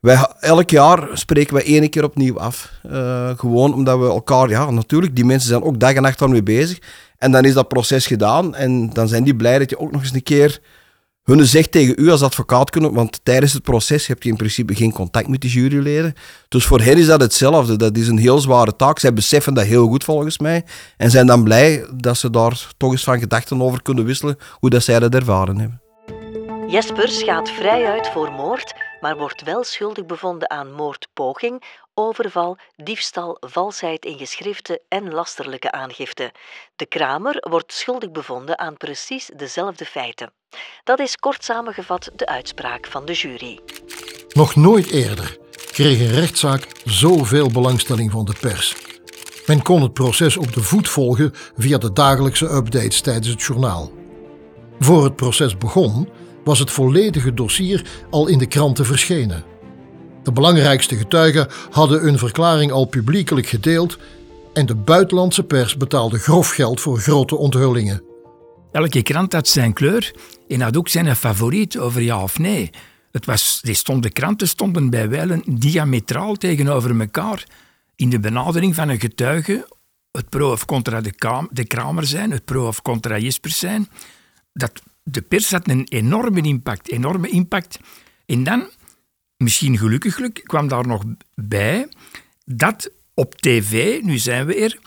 Wij, 0.00 0.26
elk 0.40 0.70
jaar 0.70 1.08
spreken 1.12 1.54
wij 1.54 1.64
één 1.64 1.90
keer 1.90 2.04
opnieuw 2.04 2.38
af. 2.38 2.72
Eh, 2.82 3.30
gewoon 3.36 3.74
omdat 3.74 3.98
we 3.98 4.04
elkaar... 4.04 4.48
Ja, 4.48 4.70
natuurlijk, 4.70 5.16
die 5.16 5.24
mensen 5.24 5.48
zijn 5.48 5.62
ook 5.62 5.80
dag 5.80 5.92
en 5.92 6.02
nacht 6.02 6.18
daarmee 6.18 6.42
bezig. 6.42 6.78
En 7.18 7.32
dan 7.32 7.44
is 7.44 7.54
dat 7.54 7.68
proces 7.68 8.06
gedaan. 8.06 8.54
En 8.54 8.90
dan 8.90 9.08
zijn 9.08 9.24
die 9.24 9.36
blij 9.36 9.58
dat 9.58 9.70
je 9.70 9.78
ook 9.78 9.92
nog 9.92 10.02
eens 10.02 10.12
een 10.12 10.22
keer 10.22 10.60
hun 11.26 11.46
zegt 11.46 11.72
tegen 11.72 11.94
u 11.98 12.10
als 12.10 12.22
advocaat 12.22 12.70
kunnen, 12.70 12.92
want 12.92 13.20
tijdens 13.22 13.52
het 13.52 13.62
proces 13.62 14.06
heb 14.06 14.22
je 14.22 14.28
in 14.28 14.36
principe 14.36 14.74
geen 14.74 14.92
contact 14.92 15.28
met 15.28 15.40
die 15.40 15.50
juryleden. 15.50 16.14
Dus 16.48 16.64
voor 16.64 16.80
hen 16.80 16.96
is 16.96 17.06
dat 17.06 17.20
hetzelfde. 17.20 17.76
Dat 17.76 17.96
is 17.96 18.08
een 18.08 18.18
heel 18.18 18.38
zware 18.38 18.76
taak. 18.76 18.98
Zij 18.98 19.12
beseffen 19.12 19.54
dat 19.54 19.64
heel 19.64 19.86
goed 19.86 20.04
volgens 20.04 20.38
mij. 20.38 20.64
En 20.96 21.10
zijn 21.10 21.26
dan 21.26 21.44
blij 21.44 21.86
dat 21.94 22.16
ze 22.16 22.30
daar 22.30 22.66
toch 22.76 22.92
eens 22.92 23.04
van 23.04 23.18
gedachten 23.18 23.62
over 23.62 23.82
kunnen 23.82 24.04
wisselen, 24.04 24.38
hoe 24.52 24.70
dat 24.70 24.82
zij 24.82 24.98
dat 24.98 25.14
ervaren 25.14 25.58
hebben. 25.58 25.80
Jespers 26.68 27.22
gaat 27.22 27.50
vrij 27.50 27.86
uit 27.86 28.08
voor 28.08 28.32
moord, 28.32 28.74
maar 29.00 29.16
wordt 29.16 29.42
wel 29.42 29.64
schuldig 29.64 30.06
bevonden 30.06 30.50
aan 30.50 30.72
moordpoging, 30.72 31.62
overval, 31.96 32.56
diefstal, 32.76 33.36
valsheid 33.40 34.04
in 34.04 34.18
geschriften 34.18 34.80
en 34.88 35.12
lasterlijke 35.12 35.72
aangifte. 35.72 36.32
De 36.76 36.86
Kramer 36.86 37.44
wordt 37.50 37.72
schuldig 37.72 38.10
bevonden 38.10 38.58
aan 38.58 38.76
precies 38.76 39.30
dezelfde 39.36 39.84
feiten. 39.84 40.32
Dat 40.84 40.98
is 40.98 41.16
kort 41.16 41.44
samengevat 41.44 42.10
de 42.16 42.26
uitspraak 42.26 42.86
van 42.86 43.04
de 43.04 43.12
jury. 43.12 43.60
Nog 44.28 44.56
nooit 44.56 44.90
eerder 44.90 45.38
kreeg 45.72 46.00
een 46.00 46.12
rechtszaak 46.12 46.66
zoveel 46.84 47.50
belangstelling 47.50 48.10
van 48.10 48.24
de 48.24 48.34
pers. 48.40 48.76
Men 49.46 49.62
kon 49.62 49.82
het 49.82 49.92
proces 49.92 50.36
op 50.36 50.52
de 50.52 50.62
voet 50.62 50.88
volgen 50.88 51.32
via 51.56 51.78
de 51.78 51.92
dagelijkse 51.92 52.46
updates 52.46 53.00
tijdens 53.00 53.28
het 53.28 53.42
journaal. 53.42 53.92
Voor 54.78 55.04
het 55.04 55.16
proces 55.16 55.56
begon, 55.56 56.08
was 56.44 56.58
het 56.58 56.70
volledige 56.70 57.34
dossier 57.34 57.86
al 58.10 58.26
in 58.26 58.38
de 58.38 58.46
kranten 58.46 58.84
verschenen. 58.84 59.44
De 60.26 60.32
belangrijkste 60.32 60.96
getuigen 60.96 61.48
hadden 61.70 62.00
hun 62.00 62.18
verklaring 62.18 62.72
al 62.72 62.84
publiekelijk 62.84 63.46
gedeeld 63.46 63.98
en 64.52 64.66
de 64.66 64.74
buitenlandse 64.74 65.42
pers 65.42 65.76
betaalde 65.76 66.18
grof 66.18 66.50
geld 66.50 66.80
voor 66.80 66.98
grote 66.98 67.36
onthullingen. 67.36 68.02
Elke 68.72 69.02
krant 69.02 69.32
had 69.32 69.48
zijn 69.48 69.72
kleur 69.72 70.14
en 70.48 70.60
had 70.60 70.76
ook 70.76 70.88
zijn 70.88 71.16
favoriet 71.16 71.78
over 71.78 72.02
ja 72.02 72.22
of 72.22 72.38
nee. 72.38 72.70
Het 73.12 73.26
was, 73.26 73.60
die 73.62 73.74
stond, 73.74 74.02
de 74.02 74.10
kranten 74.10 74.48
stonden 74.48 74.90
bij 74.90 75.08
wijlen 75.08 75.42
diametraal 75.46 76.34
tegenover 76.34 77.00
elkaar 77.00 77.46
in 77.96 78.10
de 78.10 78.20
benadering 78.20 78.74
van 78.74 78.88
een 78.88 79.00
getuige, 79.00 79.68
het 80.12 80.28
pro 80.28 80.52
of 80.52 80.64
contra 80.64 81.00
de 81.50 81.64
Kramer 81.64 82.06
zijn, 82.06 82.30
het 82.30 82.44
pro 82.44 82.66
of 82.66 82.82
contra 82.82 83.18
Jespers 83.18 83.58
zijn. 83.58 83.88
Dat, 84.52 84.82
de 85.02 85.22
pers 85.22 85.50
had 85.50 85.68
een 85.68 85.86
enorme 85.88 86.40
impact, 86.40 86.90
enorme 86.90 87.28
impact. 87.28 87.78
En 88.26 88.44
dan, 88.44 88.68
misschien 89.36 89.78
gelukkiglijk, 89.78 90.40
kwam 90.44 90.68
daar 90.68 90.86
nog 90.86 91.04
bij 91.34 91.88
dat 92.44 92.90
op 93.14 93.34
tv, 93.34 94.02
nu 94.02 94.18
zijn 94.18 94.46
we 94.46 94.54
er, 94.54 94.78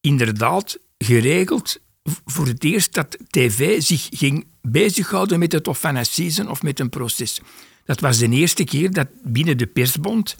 inderdaad 0.00 0.78
geregeld 0.98 1.78
voor 2.24 2.46
het 2.46 2.64
eerst 2.64 2.94
dat 2.94 3.18
tv 3.30 3.82
zich 3.82 4.08
ging 4.10 4.46
bezighouden 4.62 5.38
met 5.38 5.52
het 5.52 5.68
of 5.68 5.80
van 5.80 6.48
of 6.48 6.62
met 6.62 6.80
een 6.80 6.88
proces. 6.88 7.40
Dat 7.84 8.00
was 8.00 8.18
de 8.18 8.28
eerste 8.28 8.64
keer 8.64 8.90
dat 8.90 9.08
binnen 9.22 9.58
de 9.58 9.66
persbond 9.66 10.36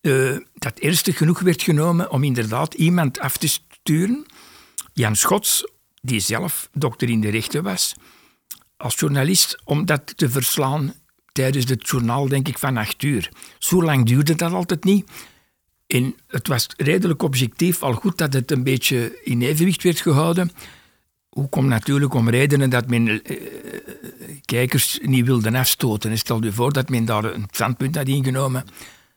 eh, 0.00 0.36
dat 0.54 0.78
ernstig 0.78 1.16
genoeg 1.16 1.40
werd 1.40 1.62
genomen 1.62 2.10
om 2.10 2.24
inderdaad 2.24 2.74
iemand 2.74 3.18
af 3.18 3.36
te 3.36 3.48
sturen. 3.48 4.26
Jan 4.92 5.16
Schots, 5.16 5.64
die 6.00 6.20
zelf 6.20 6.68
dokter 6.72 7.08
in 7.08 7.20
de 7.20 7.28
rechten 7.28 7.62
was, 7.62 7.94
als 8.76 8.94
journalist 8.94 9.60
om 9.64 9.86
dat 9.86 10.16
te 10.16 10.30
verslaan 10.30 10.94
tijdens 11.38 11.68
het 11.68 11.88
journaal, 11.88 12.28
denk 12.28 12.48
ik, 12.48 12.58
van 12.58 12.76
acht 12.76 13.02
uur. 13.02 13.30
Zo 13.58 13.82
lang 13.82 14.06
duurde 14.06 14.34
dat 14.34 14.52
altijd 14.52 14.84
niet. 14.84 15.10
En 15.86 16.14
het 16.26 16.48
was 16.48 16.66
redelijk 16.76 17.22
objectief 17.22 17.82
al 17.82 17.92
goed 17.92 18.18
dat 18.18 18.32
het 18.32 18.50
een 18.50 18.62
beetje 18.62 19.20
in 19.24 19.42
evenwicht 19.42 19.82
werd 19.82 20.00
gehouden. 20.00 20.50
Hoe 21.28 21.48
komt 21.48 21.68
natuurlijk 21.68 22.14
om 22.14 22.28
redenen 22.28 22.70
dat 22.70 22.88
men 22.88 23.22
eh, 23.22 23.36
kijkers 24.44 24.98
niet 25.02 25.26
wilde 25.26 25.58
afstoten. 25.58 26.10
En 26.10 26.18
stel 26.18 26.44
je 26.44 26.52
voor 26.52 26.72
dat 26.72 26.88
men 26.88 27.04
daar 27.04 27.24
een 27.24 27.46
standpunt 27.50 27.96
had 27.96 28.08
ingenomen. 28.08 28.64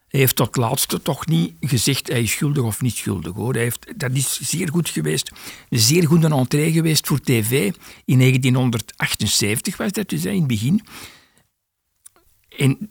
Hij 0.08 0.20
heeft 0.20 0.36
tot 0.36 0.56
laatste 0.56 1.02
toch 1.02 1.28
niet 1.28 1.54
gezegd 1.60 2.08
hij 2.08 2.22
is 2.22 2.32
schuldig 2.32 2.64
of 2.64 2.82
niet 2.82 2.96
schuldig. 2.96 3.34
Hoor. 3.34 3.54
Hij 3.54 3.64
heeft, 3.64 3.94
dat 3.96 4.12
is 4.14 4.40
zeer 4.42 4.70
goed 4.70 4.90
geweest. 4.90 5.32
Een 5.70 5.80
zeer 5.80 6.08
goede 6.08 6.28
entree 6.28 6.72
geweest 6.72 7.08
voor 7.08 7.20
tv. 7.20 7.52
In 8.06 8.20
1978 8.20 9.78
was 9.78 9.92
dat 9.92 10.10
dus 10.10 10.26
in 10.26 10.36
het 10.36 10.48
begin. 10.48 10.82
En 12.58 12.88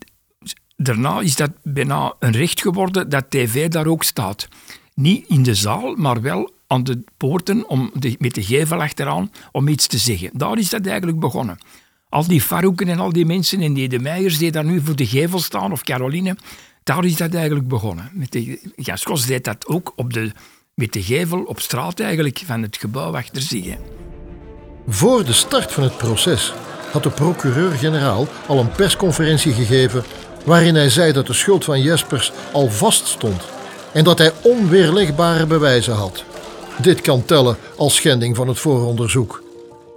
daarna 0.75 1.21
is 1.21 1.35
dat 1.35 1.51
bijna 1.63 2.13
een 2.19 2.31
recht 2.31 2.61
geworden 2.61 3.09
dat 3.09 3.29
tv 3.29 3.67
daar 3.67 3.87
ook 3.87 4.03
staat. 4.03 4.47
Niet 4.93 5.27
in 5.27 5.43
de 5.43 5.55
zaal, 5.55 5.95
maar 5.95 6.21
wel 6.21 6.51
aan 6.67 6.83
de 6.83 7.03
poorten 7.17 7.69
om 7.69 7.91
de, 7.93 8.15
met 8.19 8.35
de 8.35 8.43
gevel 8.43 8.81
achteraan 8.81 9.31
om 9.51 9.67
iets 9.67 9.87
te 9.87 9.97
zeggen. 9.97 10.29
Daar 10.33 10.57
is 10.57 10.69
dat 10.69 10.85
eigenlijk 10.85 11.19
begonnen. 11.19 11.57
Al 12.09 12.27
die 12.27 12.41
Faroeken 12.41 12.87
en 12.87 12.99
al 12.99 13.11
die 13.11 13.25
mensen 13.25 13.61
en 13.61 13.73
die 13.73 13.89
de 13.89 13.99
Meijers 13.99 14.37
die 14.37 14.51
daar 14.51 14.65
nu 14.65 14.81
voor 14.81 14.95
de 14.95 15.05
gevel 15.05 15.39
staan, 15.39 15.71
of 15.71 15.83
Caroline, 15.83 16.37
daar 16.83 17.05
is 17.05 17.15
dat 17.15 17.33
eigenlijk 17.33 17.67
begonnen. 17.67 18.09
Met 18.13 18.31
de, 18.31 18.71
deed 19.27 19.43
dat 19.43 19.67
ook 19.67 19.93
op 19.95 20.13
de, 20.13 20.31
met 20.73 20.93
de 20.93 21.03
gevel 21.03 21.43
op 21.43 21.59
straat 21.59 21.99
eigenlijk 21.99 22.41
van 22.45 22.61
het 22.61 22.77
gebouw 22.77 23.15
achter 23.15 23.41
zich. 23.41 23.75
Voor 24.87 25.25
de 25.25 25.33
start 25.33 25.71
van 25.71 25.83
het 25.83 25.97
proces 25.97 26.53
had 26.91 27.03
de 27.03 27.09
procureur-generaal 27.09 28.27
al 28.47 28.59
een 28.59 28.71
persconferentie 28.71 29.53
gegeven 29.53 30.03
waarin 30.45 30.75
hij 30.75 30.89
zei 30.89 31.11
dat 31.11 31.27
de 31.27 31.33
schuld 31.33 31.63
van 31.63 31.81
Jespers 31.81 32.31
al 32.51 32.69
vaststond 32.69 33.41
en 33.93 34.03
dat 34.03 34.17
hij 34.17 34.31
onweerlegbare 34.41 35.45
bewijzen 35.45 35.93
had. 35.93 36.23
Dit 36.81 37.01
kan 37.01 37.25
tellen 37.25 37.57
als 37.77 37.95
schending 37.95 38.35
van 38.35 38.47
het 38.47 38.59
vooronderzoek. 38.59 39.43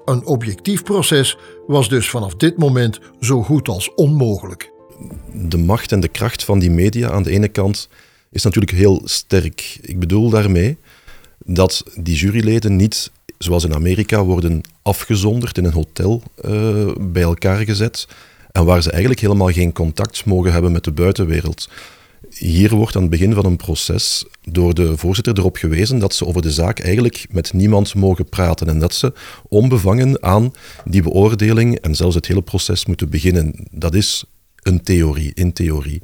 Een 0.04 0.26
objectief 0.26 0.83
proces 0.83 1.37
was 1.66 1.88
dus 1.88 2.11
vanaf 2.11 2.35
dit 2.35 2.59
moment 2.59 3.00
zo 3.20 3.42
goed 3.42 3.68
als 3.68 3.94
onmogelijk. 3.94 4.72
de 5.33 5.59
macht 5.59 5.92
en 5.92 6.00
de 6.00 6.09
kracht 6.09 6.44
van 6.44 6.59
die 6.59 6.70
media 6.70 7.11
aan 7.11 7.22
de 7.22 7.30
ene 7.30 7.48
kant 7.48 7.88
is 8.30 8.42
natuurlijk 8.42 8.72
heel 8.72 9.00
sterk. 9.04 9.78
Ik 9.80 9.98
bedoel 9.98 10.30
daarmee 10.30 10.78
dat 11.44 11.83
die 11.94 12.16
juryleden 12.16 12.76
niet, 12.76 13.11
zoals 13.38 13.64
in 13.64 13.75
Amerika, 13.75 14.25
worden 14.25 14.61
afgezonderd 14.83 15.59
in 15.59 15.64
een 15.64 15.73
hotel 15.73 16.23
eh, 16.42 16.88
bij 17.01 17.23
elkaar 17.23 17.64
gezet 17.64 18.09
en 18.53 18.64
waar 18.64 18.83
ze 18.83 18.90
eigenlijk 18.90 19.20
helemaal 19.20 19.51
geen 19.51 19.73
contact 19.73 20.25
mogen 20.25 20.53
hebben 20.53 20.73
met 20.73 20.85
de 20.85 20.92
buitenwereld. 20.92 21.68
Hier 22.31 22.75
wordt 22.75 22.97
aan 22.97 23.03
het 23.03 23.11
begin 23.11 23.35
van 23.35 23.44
een 23.44 23.57
proces 23.57 24.25
door 24.42 24.75
de 24.75 24.97
voorzitter 24.97 25.38
erop 25.38 25.57
gewezen 25.57 25.99
dat 25.99 26.14
ze 26.14 26.27
over 26.27 26.42
de 26.42 26.51
zaak 26.51 26.81
eigenlijk 26.81 27.27
met 27.31 27.53
niemand 27.53 27.94
mogen 27.94 28.29
praten 28.29 28.68
en 28.68 28.79
dat 28.79 28.94
ze 28.94 29.12
onbevangen 29.49 30.23
aan 30.23 30.53
die 30.85 31.03
beoordeling 31.03 31.79
en 31.79 31.94
zelfs 31.94 32.14
het 32.14 32.27
hele 32.27 32.42
proces 32.42 32.87
moeten 32.87 33.09
beginnen. 33.11 33.55
Dat 33.70 33.94
is 33.94 34.25
een 34.62 34.83
theorie, 34.83 35.31
in 35.35 35.53
theorie. 35.53 36.03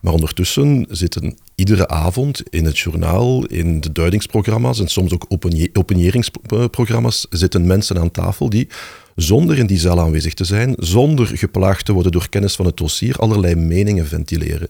Maar 0.00 0.12
ondertussen 0.12 0.86
zitten 0.88 1.38
iedere 1.54 1.88
avond 1.88 2.42
in 2.50 2.64
het 2.64 2.78
journaal, 2.78 3.46
in 3.46 3.80
de 3.80 3.92
duidingsprogramma's 3.92 4.80
en 4.80 4.88
soms 4.88 5.12
ook 5.12 5.26
opinieringsprogramma's 5.72 7.26
zitten 7.30 7.66
mensen 7.66 7.98
aan 7.98 8.10
tafel 8.10 8.50
die 8.50 8.68
zonder 9.16 9.58
in 9.58 9.66
die 9.66 9.78
zaal 9.78 10.00
aanwezig 10.00 10.34
te 10.34 10.44
zijn, 10.44 10.74
zonder 10.78 11.26
geplaagd 11.26 11.84
te 11.84 11.92
worden 11.92 12.12
door 12.12 12.28
kennis 12.28 12.56
van 12.56 12.66
het 12.66 12.76
dossier, 12.76 13.16
allerlei 13.16 13.54
meningen 13.54 14.06
ventileren. 14.06 14.68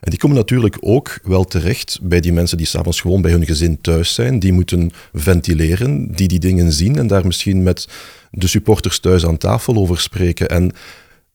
En 0.00 0.10
die 0.10 0.18
komen 0.18 0.36
natuurlijk 0.36 0.76
ook 0.80 1.18
wel 1.22 1.44
terecht 1.44 1.98
bij 2.02 2.20
die 2.20 2.32
mensen 2.32 2.56
die 2.56 2.66
s'avonds 2.66 3.00
gewoon 3.00 3.22
bij 3.22 3.30
hun 3.30 3.46
gezin 3.46 3.80
thuis 3.80 4.14
zijn. 4.14 4.38
Die 4.38 4.52
moeten 4.52 4.90
ventileren, 5.12 6.12
die 6.12 6.28
die 6.28 6.38
dingen 6.38 6.72
zien 6.72 6.96
en 6.96 7.06
daar 7.06 7.26
misschien 7.26 7.62
met 7.62 7.88
de 8.30 8.46
supporters 8.46 8.98
thuis 8.98 9.26
aan 9.26 9.38
tafel 9.38 9.76
over 9.76 10.00
spreken. 10.00 10.48
En 10.48 10.72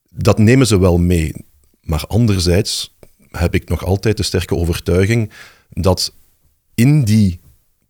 dat 0.09 0.37
nemen 0.37 0.67
ze 0.67 0.79
wel 0.79 0.97
mee. 0.97 1.33
Maar 1.81 2.05
anderzijds 2.07 2.96
heb 3.39 3.55
ik 3.55 3.69
nog 3.69 3.85
altijd 3.85 4.17
de 4.17 4.23
sterke 4.23 4.55
overtuiging 4.55 5.31
dat 5.69 6.13
in 6.75 7.03
die 7.03 7.39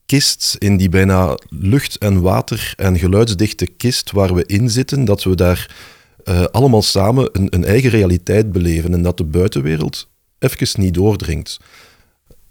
kist, 0.05 0.55
in 0.59 0.77
die 0.77 0.89
bijna 0.89 1.37
lucht- 1.49 1.97
en 1.97 2.21
water- 2.21 2.73
en 2.75 2.99
geluidsdichte 2.99 3.65
kist 3.65 4.11
waar 4.11 4.33
we 4.33 4.45
in 4.45 4.69
zitten, 4.69 5.05
dat 5.05 5.23
we 5.23 5.35
daar 5.35 5.75
eh, 6.23 6.43
allemaal 6.43 6.81
samen 6.81 7.29
een, 7.31 7.47
een 7.49 7.65
eigen 7.65 7.89
realiteit 7.89 8.51
beleven 8.51 8.93
en 8.93 9.01
dat 9.01 9.17
de 9.17 9.23
buitenwereld 9.23 10.07
even 10.39 10.81
niet 10.81 10.93
doordringt. 10.93 11.59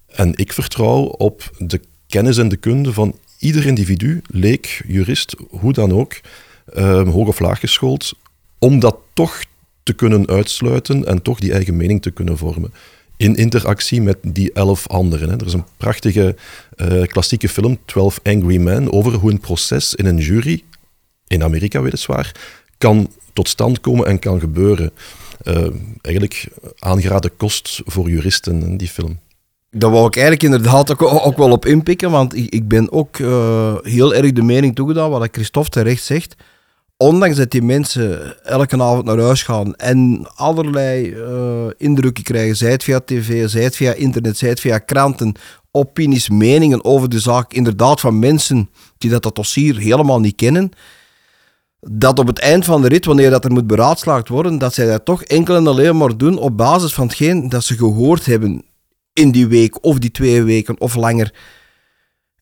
En 0.07 0.37
ik 0.37 0.53
vertrouw 0.53 1.01
op 1.03 1.51
de 1.57 1.81
kennis 2.07 2.37
en 2.37 2.49
de 2.49 2.57
kunde 2.57 2.93
van 2.93 3.15
ieder 3.39 3.65
individu, 3.65 4.21
leek, 4.27 4.83
jurist, 4.87 5.35
hoe 5.49 5.73
dan 5.73 5.93
ook, 5.93 6.19
ehm, 6.73 7.07
hoog 7.07 7.27
of 7.27 7.39
laag 7.39 7.61
om 8.59 8.79
dat 8.79 8.97
toch 9.13 9.43
te 9.87 9.93
kunnen 9.93 10.27
uitsluiten 10.27 11.05
en 11.05 11.21
toch 11.21 11.39
die 11.39 11.51
eigen 11.51 11.77
mening 11.77 12.01
te 12.01 12.11
kunnen 12.11 12.37
vormen. 12.37 12.73
In 13.17 13.35
interactie 13.35 14.01
met 14.01 14.17
die 14.21 14.51
elf 14.53 14.87
anderen. 14.87 15.29
Hè. 15.29 15.35
Er 15.35 15.45
is 15.45 15.53
een 15.53 15.65
prachtige 15.77 16.35
eh, 16.75 17.01
klassieke 17.01 17.49
film, 17.49 17.77
12 17.85 18.19
Angry 18.23 18.57
Men, 18.57 18.91
over 18.91 19.13
hoe 19.13 19.31
een 19.31 19.39
proces 19.39 19.95
in 19.95 20.05
een 20.05 20.17
jury, 20.17 20.63
in 21.27 21.43
Amerika 21.43 21.81
weliswaar, 21.81 22.31
kan 22.77 23.09
tot 23.33 23.47
stand 23.47 23.79
komen 23.81 24.07
en 24.07 24.19
kan 24.19 24.39
gebeuren. 24.39 24.91
Uh, 25.43 25.67
eigenlijk 26.01 26.47
aangeraden 26.79 27.37
kost 27.37 27.81
voor 27.85 28.09
juristen, 28.09 28.61
in 28.63 28.77
die 28.77 28.87
film. 28.87 29.19
Daar 29.71 29.91
wou 29.91 30.07
ik 30.07 30.15
eigenlijk 30.15 30.43
inderdaad 30.43 30.91
ook, 30.91 31.01
ook 31.01 31.37
wel 31.37 31.51
op 31.51 31.65
inpikken, 31.65 32.11
want 32.11 32.35
ik, 32.35 32.53
ik 32.53 32.67
ben 32.67 32.91
ook 32.91 33.17
uh, 33.17 33.75
heel 33.81 34.13
erg 34.13 34.31
de 34.31 34.41
mening 34.41 34.75
toegedaan, 34.75 35.09
wat 35.09 35.29
Christophe 35.31 35.69
terecht 35.69 36.03
zegt. 36.03 36.35
Ondanks 36.97 37.37
dat 37.37 37.51
die 37.51 37.61
mensen 37.61 38.35
elke 38.45 38.81
avond 38.81 39.05
naar 39.05 39.19
huis 39.19 39.43
gaan 39.43 39.75
en 39.75 40.27
allerlei 40.35 41.15
uh, 41.15 41.65
indrukken 41.77 42.23
krijgen, 42.23 42.55
zij 42.55 42.71
het 42.71 42.83
via 42.83 42.99
tv, 43.05 43.49
zij 43.49 43.63
het 43.63 43.75
via 43.75 43.93
internet, 43.93 44.37
zij 44.37 44.49
het 44.49 44.59
via 44.59 44.77
kranten, 44.77 45.35
opinies, 45.71 46.29
meningen 46.29 46.83
over 46.83 47.09
de 47.09 47.19
zaak, 47.19 47.53
inderdaad 47.53 47.99
van 47.99 48.19
mensen 48.19 48.69
die 48.97 49.09
dat, 49.09 49.23
dat 49.23 49.35
dossier 49.35 49.77
helemaal 49.77 50.19
niet 50.19 50.35
kennen, 50.35 50.71
dat 51.79 52.19
op 52.19 52.27
het 52.27 52.39
eind 52.39 52.65
van 52.65 52.81
de 52.81 52.87
rit, 52.87 53.05
wanneer 53.05 53.29
dat 53.29 53.45
er 53.45 53.51
moet 53.51 53.67
beraadslaagd 53.67 54.27
worden, 54.27 54.57
dat 54.57 54.73
zij 54.73 54.85
dat 54.85 55.05
toch 55.05 55.23
enkel 55.23 55.55
en 55.55 55.67
alleen 55.67 55.97
maar 55.97 56.17
doen 56.17 56.37
op 56.37 56.57
basis 56.57 56.93
van 56.93 57.07
hetgeen 57.07 57.49
dat 57.49 57.63
ze 57.63 57.77
gehoord 57.77 58.25
hebben 58.25 58.63
in 59.13 59.31
die 59.31 59.47
week 59.47 59.83
of 59.83 59.99
die 59.99 60.11
twee 60.11 60.43
weken 60.43 60.79
of 60.81 60.95
langer. 60.95 61.33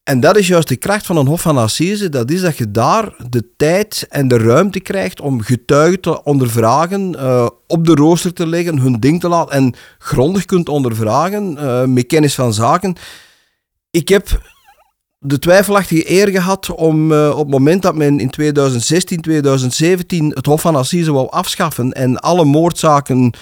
En 0.05 0.19
dat 0.19 0.37
is 0.37 0.47
juist 0.47 0.67
de 0.67 0.75
kracht 0.75 1.05
van 1.05 1.17
een 1.17 1.27
Hof 1.27 1.41
van 1.41 1.57
Assise. 1.57 2.09
Dat 2.09 2.31
is 2.31 2.41
dat 2.41 2.57
je 2.57 2.71
daar 2.71 3.15
de 3.29 3.55
tijd 3.57 4.05
en 4.09 4.27
de 4.27 4.37
ruimte 4.37 4.79
krijgt 4.79 5.21
om 5.21 5.41
getuigen 5.41 6.01
te 6.01 6.23
ondervragen, 6.23 7.15
uh, 7.15 7.47
op 7.67 7.85
de 7.85 7.93
rooster 7.93 8.33
te 8.33 8.47
leggen, 8.47 8.79
hun 8.79 8.99
ding 8.99 9.19
te 9.19 9.27
laten 9.27 9.55
en 9.55 9.73
grondig 9.99 10.45
kunt 10.45 10.69
ondervragen, 10.69 11.57
uh, 11.59 11.83
met 11.83 12.05
kennis 12.05 12.35
van 12.35 12.53
zaken. 12.53 12.95
Ik 13.91 14.07
heb 14.07 14.41
de 15.19 15.39
twijfelachtige 15.39 16.11
eer 16.11 16.27
gehad 16.27 16.69
om 16.69 17.11
uh, 17.11 17.29
op 17.29 17.37
het 17.37 17.49
moment 17.49 17.81
dat 17.81 17.95
men 17.95 18.19
in 18.19 18.29
2016, 18.29 19.21
2017 19.21 20.31
het 20.35 20.45
Hof 20.45 20.61
van 20.61 20.75
Assise 20.75 21.11
wou 21.11 21.29
afschaffen 21.29 21.91
en 21.91 22.19
alle 22.19 22.45
moordzaken 22.45 23.33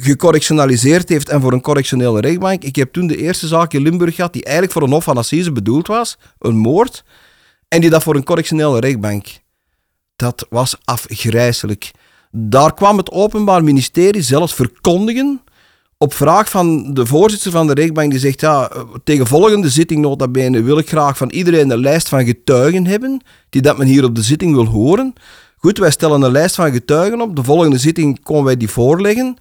gecorrectionaliseerd 0.00 1.08
heeft 1.08 1.28
en 1.28 1.40
voor 1.40 1.52
een 1.52 1.60
correctionele 1.60 2.20
rechtbank. 2.20 2.62
Ik 2.62 2.76
heb 2.76 2.92
toen 2.92 3.06
de 3.06 3.16
eerste 3.16 3.46
zaak 3.46 3.72
in 3.72 3.82
Limburg 3.82 4.14
gehad 4.14 4.32
die 4.32 4.44
eigenlijk 4.44 4.72
voor 4.74 4.82
een 4.82 4.92
Hof 4.92 5.04
van 5.04 5.16
Assise 5.16 5.52
bedoeld 5.52 5.86
was, 5.86 6.18
een 6.38 6.56
moord, 6.56 7.04
en 7.68 7.80
die 7.80 7.90
dat 7.90 8.02
voor 8.02 8.16
een 8.16 8.24
correctionele 8.24 8.80
rechtbank. 8.80 9.26
Dat 10.16 10.46
was 10.50 10.76
afgrijzelijk. 10.84 11.90
Daar 12.30 12.74
kwam 12.74 12.96
het 12.96 13.10
Openbaar 13.10 13.64
Ministerie 13.64 14.22
zelfs 14.22 14.54
verkondigen 14.54 15.40
op 15.98 16.14
vraag 16.14 16.50
van 16.50 16.94
de 16.94 17.06
voorzitter 17.06 17.50
van 17.50 17.66
de 17.66 17.74
rechtbank, 17.74 18.10
die 18.10 18.20
zegt, 18.20 18.40
ja, 18.40 18.70
tegen 19.04 19.26
volgende 19.26 19.70
zitting 19.70 20.00
nota 20.00 20.28
bene 20.28 20.62
wil 20.62 20.78
ik 20.78 20.88
graag 20.88 21.16
van 21.16 21.30
iedereen 21.30 21.70
een 21.70 21.80
lijst 21.80 22.08
van 22.08 22.24
getuigen 22.24 22.86
hebben, 22.86 23.24
die 23.50 23.62
dat 23.62 23.78
men 23.78 23.86
hier 23.86 24.04
op 24.04 24.14
de 24.14 24.22
zitting 24.22 24.54
wil 24.54 24.66
horen. 24.66 25.12
Goed, 25.56 25.78
wij 25.78 25.90
stellen 25.90 26.22
een 26.22 26.32
lijst 26.32 26.54
van 26.54 26.72
getuigen 26.72 27.20
op, 27.20 27.36
de 27.36 27.44
volgende 27.44 27.78
zitting 27.78 28.22
komen 28.22 28.44
wij 28.44 28.56
die 28.56 28.68
voorleggen. 28.68 29.36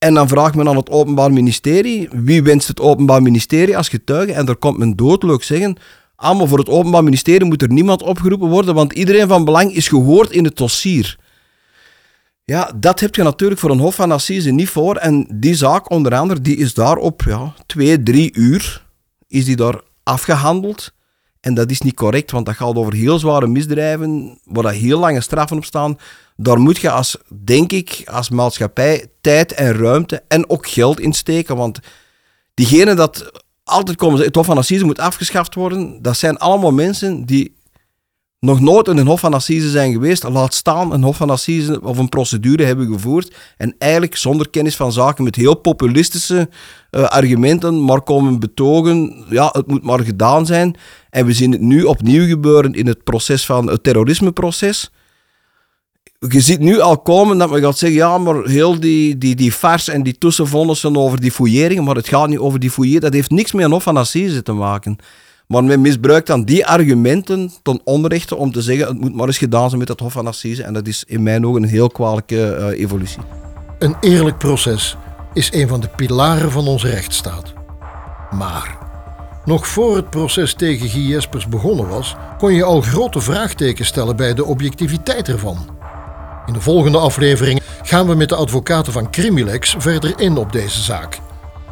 En 0.00 0.14
dan 0.14 0.28
vraagt 0.28 0.54
men 0.54 0.68
aan 0.68 0.76
het 0.76 0.90
Openbaar 0.90 1.32
Ministerie, 1.32 2.08
wie 2.12 2.42
wenst 2.42 2.68
het 2.68 2.80
Openbaar 2.80 3.22
Ministerie 3.22 3.76
als 3.76 3.88
getuige? 3.88 4.32
En 4.32 4.46
daar 4.46 4.56
komt 4.56 4.78
men 4.78 4.96
doodleuk 4.96 5.42
zeggen, 5.42 5.76
allemaal 6.16 6.46
voor 6.46 6.58
het 6.58 6.68
Openbaar 6.68 7.04
Ministerie 7.04 7.46
moet 7.46 7.62
er 7.62 7.72
niemand 7.72 8.02
opgeroepen 8.02 8.48
worden, 8.48 8.74
want 8.74 8.92
iedereen 8.92 9.28
van 9.28 9.44
belang 9.44 9.74
is 9.74 9.88
gehoord 9.88 10.30
in 10.30 10.44
het 10.44 10.56
dossier. 10.56 11.18
Ja, 12.44 12.72
dat 12.76 13.00
heb 13.00 13.14
je 13.14 13.22
natuurlijk 13.22 13.60
voor 13.60 13.70
een 13.70 13.78
Hof 13.78 13.94
van 13.94 14.12
Assise 14.12 14.50
niet 14.50 14.68
voor. 14.68 14.96
En 14.96 15.26
die 15.34 15.54
zaak, 15.54 15.90
onder 15.90 16.14
andere, 16.14 16.40
die 16.40 16.56
is 16.56 16.74
daar 16.74 16.96
op 16.96 17.22
ja, 17.26 17.54
twee, 17.66 18.02
drie 18.02 18.36
uur 18.36 18.86
is 19.28 19.44
die 19.44 19.56
daar 19.56 19.80
afgehandeld. 20.02 20.92
En 21.40 21.54
dat 21.54 21.70
is 21.70 21.80
niet 21.80 21.94
correct, 21.94 22.30
want 22.30 22.46
dat 22.46 22.54
gaat 22.54 22.74
over 22.74 22.92
heel 22.94 23.18
zware 23.18 23.46
misdrijven, 23.46 24.38
waar 24.44 24.72
heel 24.72 24.98
lange 24.98 25.20
straffen 25.20 25.56
op 25.56 25.64
staan. 25.64 25.96
Daar 26.42 26.60
moet 26.60 26.78
je 26.78 26.90
als, 26.90 27.16
denk 27.28 27.72
ik, 27.72 28.02
als 28.04 28.30
maatschappij 28.30 29.06
tijd 29.20 29.52
en 29.52 29.76
ruimte 29.76 30.22
en 30.28 30.50
ook 30.50 30.68
geld 30.68 31.00
in 31.00 31.12
steken. 31.12 31.56
Want 31.56 31.78
diegenen 32.54 32.96
dat 32.96 33.42
altijd 33.64 33.96
komen, 33.96 34.20
het 34.20 34.34
Hof 34.34 34.46
van 34.46 34.58
Assise 34.58 34.84
moet 34.84 34.98
afgeschaft 34.98 35.54
worden, 35.54 36.02
dat 36.02 36.16
zijn 36.16 36.38
allemaal 36.38 36.72
mensen 36.72 37.24
die 37.24 37.54
nog 38.38 38.60
nooit 38.60 38.88
in 38.88 38.96
een 38.96 39.06
Hof 39.06 39.20
van 39.20 39.34
Assise 39.34 39.70
zijn 39.70 39.92
geweest, 39.92 40.22
laat 40.22 40.54
staan 40.54 40.92
een 40.92 41.02
Hof 41.02 41.16
van 41.16 41.30
Assise 41.30 41.80
of 41.82 41.98
een 41.98 42.08
procedure 42.08 42.64
hebben 42.64 42.92
gevoerd 42.92 43.34
en 43.56 43.74
eigenlijk 43.78 44.16
zonder 44.16 44.50
kennis 44.50 44.76
van 44.76 44.92
zaken 44.92 45.24
met 45.24 45.36
heel 45.36 45.54
populistische 45.54 46.48
uh, 46.90 47.02
argumenten 47.02 47.84
maar 47.84 48.02
komen 48.02 48.40
betogen, 48.40 49.24
ja, 49.28 49.48
het 49.52 49.66
moet 49.66 49.82
maar 49.82 50.00
gedaan 50.00 50.46
zijn. 50.46 50.76
En 51.10 51.26
we 51.26 51.32
zien 51.32 51.52
het 51.52 51.60
nu 51.60 51.82
opnieuw 51.82 52.26
gebeuren 52.26 52.72
in 52.72 52.86
het 52.86 53.04
proces 53.04 53.46
van 53.46 53.70
het 53.70 53.82
terrorismeproces. 53.82 54.90
Je 56.28 56.40
ziet 56.40 56.60
nu 56.60 56.80
al 56.80 56.98
komen 56.98 57.38
dat 57.38 57.50
men 57.50 57.60
gaat 57.60 57.78
zeggen, 57.78 57.98
ja, 57.98 58.18
maar 58.18 58.44
heel 58.44 58.80
die, 58.80 59.18
die, 59.18 59.34
die 59.34 59.52
fars 59.52 59.88
en 59.88 60.02
die 60.02 60.18
tussenvonnissen 60.18 60.96
over 60.96 61.20
die 61.20 61.32
fouilleringen, 61.32 61.84
maar 61.84 61.94
het 61.94 62.08
gaat 62.08 62.28
niet 62.28 62.38
over 62.38 62.60
die 62.60 62.70
fouilleren, 62.70 63.02
dat 63.02 63.12
heeft 63.12 63.30
niks 63.30 63.52
met 63.52 63.64
een 63.64 63.70
Hof 63.70 63.82
van 63.82 63.96
Assise 63.96 64.42
te 64.42 64.52
maken. 64.52 64.96
Maar 65.46 65.64
men 65.64 65.80
misbruikt 65.80 66.26
dan 66.26 66.44
die 66.44 66.66
argumenten 66.66 67.52
ten 67.62 67.80
onrechte 67.84 68.36
om 68.36 68.52
te 68.52 68.62
zeggen 68.62 68.86
het 68.86 69.00
moet 69.00 69.14
maar 69.14 69.26
eens 69.26 69.38
gedaan 69.38 69.68
zijn 69.68 69.78
met 69.80 69.88
het 69.88 70.00
Hof 70.00 70.12
van 70.12 70.26
Assise. 70.26 70.62
En 70.62 70.72
dat 70.72 70.86
is 70.86 71.04
in 71.06 71.22
mijn 71.22 71.46
ogen 71.46 71.62
een 71.62 71.68
heel 71.68 71.88
kwalijke 71.88 72.56
uh, 72.58 72.80
evolutie. 72.80 73.20
Een 73.78 73.96
eerlijk 74.00 74.38
proces 74.38 74.96
is 75.32 75.52
een 75.52 75.68
van 75.68 75.80
de 75.80 75.88
pilaren 75.88 76.50
van 76.50 76.68
onze 76.68 76.88
rechtsstaat. 76.88 77.52
Maar 78.30 78.78
nog 79.44 79.66
voor 79.66 79.96
het 79.96 80.10
proces 80.10 80.54
tegen 80.54 80.88
Guy 80.88 81.06
Jespers 81.06 81.48
begonnen 81.48 81.88
was, 81.88 82.16
kon 82.38 82.54
je 82.54 82.64
al 82.64 82.80
grote 82.80 83.20
vraagtekens 83.20 83.88
stellen 83.88 84.16
bij 84.16 84.34
de 84.34 84.44
objectiviteit 84.44 85.28
ervan. 85.28 85.78
In 86.50 86.56
de 86.56 86.62
volgende 86.62 86.98
aflevering 86.98 87.62
gaan 87.82 88.06
we 88.06 88.14
met 88.14 88.28
de 88.28 88.34
advocaten 88.34 88.92
van 88.92 89.10
Crimilex 89.10 89.74
verder 89.78 90.20
in 90.20 90.36
op 90.36 90.52
deze 90.52 90.82
zaak. 90.82 91.18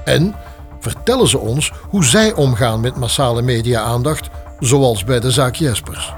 En 0.04 0.34
vertellen 0.80 1.28
ze 1.28 1.38
ons 1.38 1.72
hoe 1.88 2.04
zij 2.04 2.32
omgaan 2.32 2.80
met 2.80 2.96
massale 2.96 3.42
media-aandacht, 3.42 4.28
zoals 4.58 5.04
bij 5.04 5.20
de 5.20 5.30
zaak 5.30 5.54
Jespers. 5.54 6.14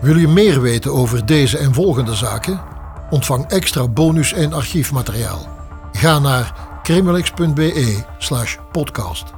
Wil 0.00 0.16
je 0.16 0.28
meer 0.28 0.60
weten 0.60 0.92
over 0.92 1.26
deze 1.26 1.58
en 1.58 1.74
volgende 1.74 2.14
zaken? 2.14 2.60
Ontvang 3.10 3.46
extra 3.46 3.88
bonus 3.88 4.32
en 4.32 4.52
archiefmateriaal. 4.52 5.48
Ga 5.92 6.18
naar 6.18 6.52
crimilex.be/podcast. 6.82 9.37